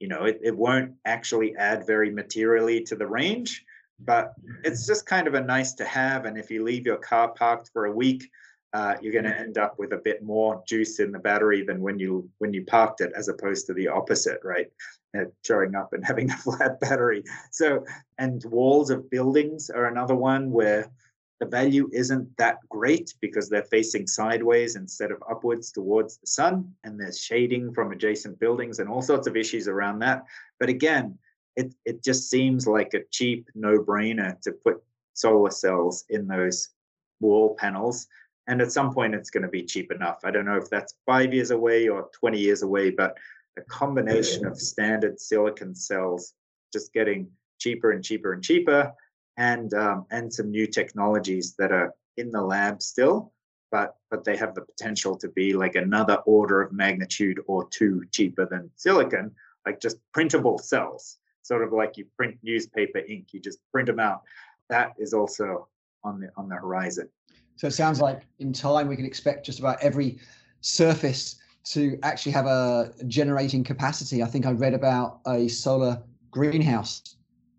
You 0.00 0.08
know, 0.08 0.24
it, 0.24 0.40
it 0.42 0.56
won't 0.56 0.92
actually 1.04 1.54
add 1.56 1.86
very 1.86 2.10
materially 2.10 2.82
to 2.84 2.96
the 2.96 3.06
range, 3.06 3.64
but 4.00 4.32
it's 4.64 4.86
just 4.86 5.06
kind 5.06 5.26
of 5.26 5.34
a 5.34 5.40
nice 5.40 5.72
to 5.74 5.84
have. 5.84 6.24
And 6.24 6.36
if 6.36 6.50
you 6.50 6.64
leave 6.64 6.86
your 6.86 6.98
car 6.98 7.28
parked 7.28 7.70
for 7.72 7.86
a 7.86 7.92
week, 7.92 8.28
uh, 8.72 8.94
you're 9.00 9.12
going 9.12 9.24
to 9.24 9.38
end 9.38 9.58
up 9.58 9.78
with 9.78 9.92
a 9.92 9.98
bit 10.04 10.22
more 10.22 10.62
juice 10.66 11.00
in 11.00 11.12
the 11.12 11.18
battery 11.18 11.62
than 11.62 11.80
when 11.80 11.98
you 11.98 12.28
when 12.38 12.52
you 12.52 12.64
parked 12.64 13.00
it, 13.00 13.12
as 13.16 13.28
opposed 13.28 13.66
to 13.66 13.74
the 13.74 13.88
opposite, 13.88 14.40
right? 14.44 14.66
Uh, 15.16 15.24
showing 15.44 15.74
up 15.74 15.92
and 15.92 16.04
having 16.10 16.30
a 16.30 16.36
flat 16.36 16.78
battery. 16.80 17.22
So, 17.50 17.84
and 18.18 18.44
walls 18.44 18.90
of 18.90 19.08
buildings 19.10 19.70
are 19.70 19.86
another 19.86 20.14
one 20.14 20.50
where 20.50 20.90
the 21.40 21.46
value 21.46 21.90
isn't 21.92 22.34
that 22.38 22.58
great 22.70 23.14
because 23.20 23.48
they're 23.48 23.62
facing 23.64 24.06
sideways 24.06 24.76
instead 24.76 25.10
of 25.10 25.22
upwards 25.30 25.70
towards 25.70 26.16
the 26.16 26.26
sun, 26.26 26.72
and 26.84 26.98
there's 26.98 27.20
shading 27.20 27.74
from 27.74 27.92
adjacent 27.92 28.38
buildings 28.38 28.78
and 28.78 28.88
all 28.88 29.02
sorts 29.02 29.26
of 29.26 29.36
issues 29.36 29.68
around 29.68 29.98
that. 29.98 30.24
But 30.58 30.70
again, 30.70 31.18
it 31.56 31.74
it 31.84 32.04
just 32.04 32.30
seems 32.30 32.66
like 32.66 32.94
a 32.94 33.04
cheap 33.10 33.48
no-brainer 33.54 34.40
to 34.42 34.52
put 34.52 34.82
solar 35.14 35.50
cells 35.50 36.04
in 36.10 36.26
those 36.26 36.68
wall 37.20 37.56
panels 37.58 38.06
and 38.46 38.60
at 38.60 38.70
some 38.70 38.92
point 38.92 39.14
it's 39.14 39.30
going 39.30 39.42
to 39.42 39.48
be 39.48 39.62
cheap 39.62 39.90
enough 39.90 40.18
i 40.24 40.30
don't 40.30 40.44
know 40.44 40.56
if 40.56 40.68
that's 40.68 40.94
five 41.06 41.32
years 41.32 41.50
away 41.50 41.88
or 41.88 42.10
20 42.12 42.38
years 42.38 42.62
away 42.62 42.90
but 42.90 43.16
a 43.58 43.62
combination 43.62 44.44
of 44.46 44.60
standard 44.60 45.18
silicon 45.18 45.74
cells 45.74 46.34
just 46.72 46.92
getting 46.92 47.26
cheaper 47.58 47.92
and 47.92 48.04
cheaper 48.04 48.34
and 48.34 48.44
cheaper 48.44 48.92
and 49.36 49.74
um, 49.74 50.06
and 50.10 50.32
some 50.32 50.50
new 50.50 50.66
technologies 50.66 51.54
that 51.58 51.72
are 51.72 51.94
in 52.16 52.30
the 52.30 52.40
lab 52.40 52.82
still 52.82 53.32
but 53.70 53.96
but 54.10 54.24
they 54.24 54.36
have 54.36 54.54
the 54.54 54.62
potential 54.62 55.16
to 55.16 55.28
be 55.28 55.52
like 55.52 55.74
another 55.74 56.16
order 56.26 56.62
of 56.62 56.72
magnitude 56.72 57.40
or 57.46 57.68
two 57.68 58.04
cheaper 58.12 58.46
than 58.46 58.70
silicon 58.76 59.34
like 59.66 59.80
just 59.80 59.98
printable 60.12 60.58
cells. 60.58 61.18
Sort 61.42 61.62
of 61.62 61.72
like 61.72 61.96
you 61.96 62.06
print 62.16 62.38
newspaper 62.42 62.98
ink 62.98 63.28
you 63.32 63.40
just 63.40 63.58
print 63.70 63.86
them 63.86 64.00
out. 64.00 64.22
That 64.68 64.94
is 64.98 65.12
also 65.12 65.68
on 66.02 66.20
the 66.20 66.30
on 66.36 66.48
the 66.48 66.54
horizon. 66.54 67.08
So 67.56 67.66
it 67.66 67.72
sounds 67.72 68.00
like 68.00 68.22
in 68.38 68.52
time 68.52 68.88
we 68.88 68.96
can 68.96 69.04
expect 69.04 69.46
just 69.46 69.58
about 69.58 69.82
every 69.82 70.18
surface 70.60 71.36
to 71.64 71.98
actually 72.02 72.32
have 72.32 72.46
a 72.46 72.92
generating 73.08 73.64
capacity. 73.64 74.22
I 74.22 74.26
think 74.26 74.46
I 74.46 74.52
read 74.52 74.74
about 74.74 75.20
a 75.26 75.48
solar 75.48 76.02
greenhouse 76.30 77.15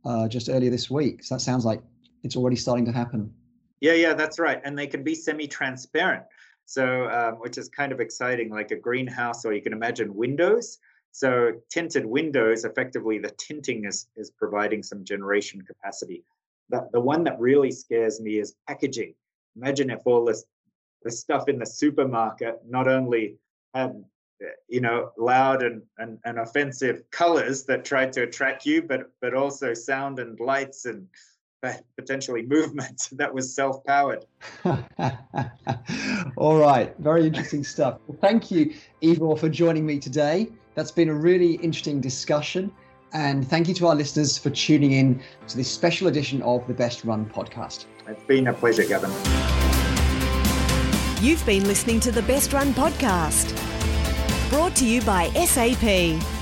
uh, 0.07 0.27
just 0.27 0.49
earlier 0.49 0.69
this 0.69 0.89
week. 0.89 1.23
So 1.23 1.35
that 1.35 1.41
sounds 1.41 1.65
like 1.65 1.81
it's 2.23 2.35
already 2.35 2.55
starting 2.55 2.85
to 2.85 2.91
happen. 2.91 3.33
Yeah, 3.81 3.93
yeah, 3.93 4.13
that's 4.13 4.39
right. 4.39 4.59
And 4.63 4.77
they 4.77 4.87
can 4.87 5.03
be 5.03 5.13
semi-transparent, 5.13 6.23
so 6.65 7.07
um, 7.09 7.35
which 7.35 7.57
is 7.57 7.69
kind 7.69 7.91
of 7.91 7.99
exciting, 7.99 8.49
like 8.49 8.71
a 8.71 8.75
greenhouse, 8.75 9.45
or 9.45 9.53
you 9.53 9.61
can 9.61 9.73
imagine 9.73 10.15
windows. 10.15 10.79
So 11.11 11.53
tinted 11.69 12.05
windows, 12.05 12.65
effectively, 12.65 13.19
the 13.19 13.31
tinting 13.31 13.85
is 13.85 14.07
is 14.15 14.31
providing 14.31 14.81
some 14.81 15.03
generation 15.03 15.61
capacity. 15.61 16.23
The, 16.69 16.89
the 16.91 16.99
one 16.99 17.23
that 17.25 17.39
really 17.39 17.71
scares 17.71 18.19
me 18.19 18.39
is 18.39 18.55
packaging 18.67 19.13
imagine 19.57 19.89
if 19.89 19.99
all 20.05 20.25
this 20.25 20.45
the 21.03 21.11
stuff 21.11 21.47
in 21.47 21.59
the 21.59 21.65
supermarket 21.65 22.59
not 22.67 22.87
only 22.87 23.37
had 23.73 24.03
you 24.67 24.81
know 24.81 25.11
loud 25.17 25.63
and, 25.63 25.81
and, 25.97 26.19
and 26.25 26.39
offensive 26.39 27.03
colors 27.11 27.63
that 27.65 27.83
tried 27.83 28.13
to 28.13 28.23
attract 28.23 28.65
you 28.65 28.81
but 28.81 29.11
but 29.19 29.33
also 29.33 29.73
sound 29.73 30.19
and 30.19 30.39
lights 30.39 30.85
and 30.85 31.07
potentially 31.97 32.43
movement 32.43 33.09
that 33.13 33.33
was 33.33 33.53
self-powered. 33.53 34.25
All 36.37 36.57
right. 36.57 36.95
Very 36.99 37.25
interesting 37.25 37.63
stuff. 37.63 37.99
Well, 38.07 38.17
thank 38.21 38.51
you 38.51 38.73
Ivor 39.03 39.35
for 39.35 39.49
joining 39.49 39.85
me 39.85 39.99
today. 39.99 40.49
That's 40.75 40.91
been 40.91 41.09
a 41.09 41.13
really 41.13 41.53
interesting 41.55 41.99
discussion. 41.99 42.71
And 43.13 43.47
thank 43.47 43.67
you 43.67 43.73
to 43.75 43.87
our 43.87 43.95
listeners 43.95 44.37
for 44.37 44.49
tuning 44.49 44.91
in 44.91 45.21
to 45.47 45.57
this 45.57 45.71
special 45.71 46.07
edition 46.07 46.41
of 46.41 46.67
the 46.67 46.73
best 46.73 47.05
run 47.05 47.25
podcast. 47.25 47.85
It's 48.07 48.23
been 48.23 48.47
a 48.47 48.53
pleasure 48.53 48.83
gavin. 48.83 49.09
You've 51.21 51.43
been 51.45 51.65
listening 51.65 51.99
to 52.01 52.11
the 52.11 52.21
best 52.23 52.53
run 52.53 52.73
podcast 52.73 53.66
Brought 54.49 54.75
to 54.77 54.85
you 54.85 55.01
by 55.01 55.29
SAP. 55.31 56.36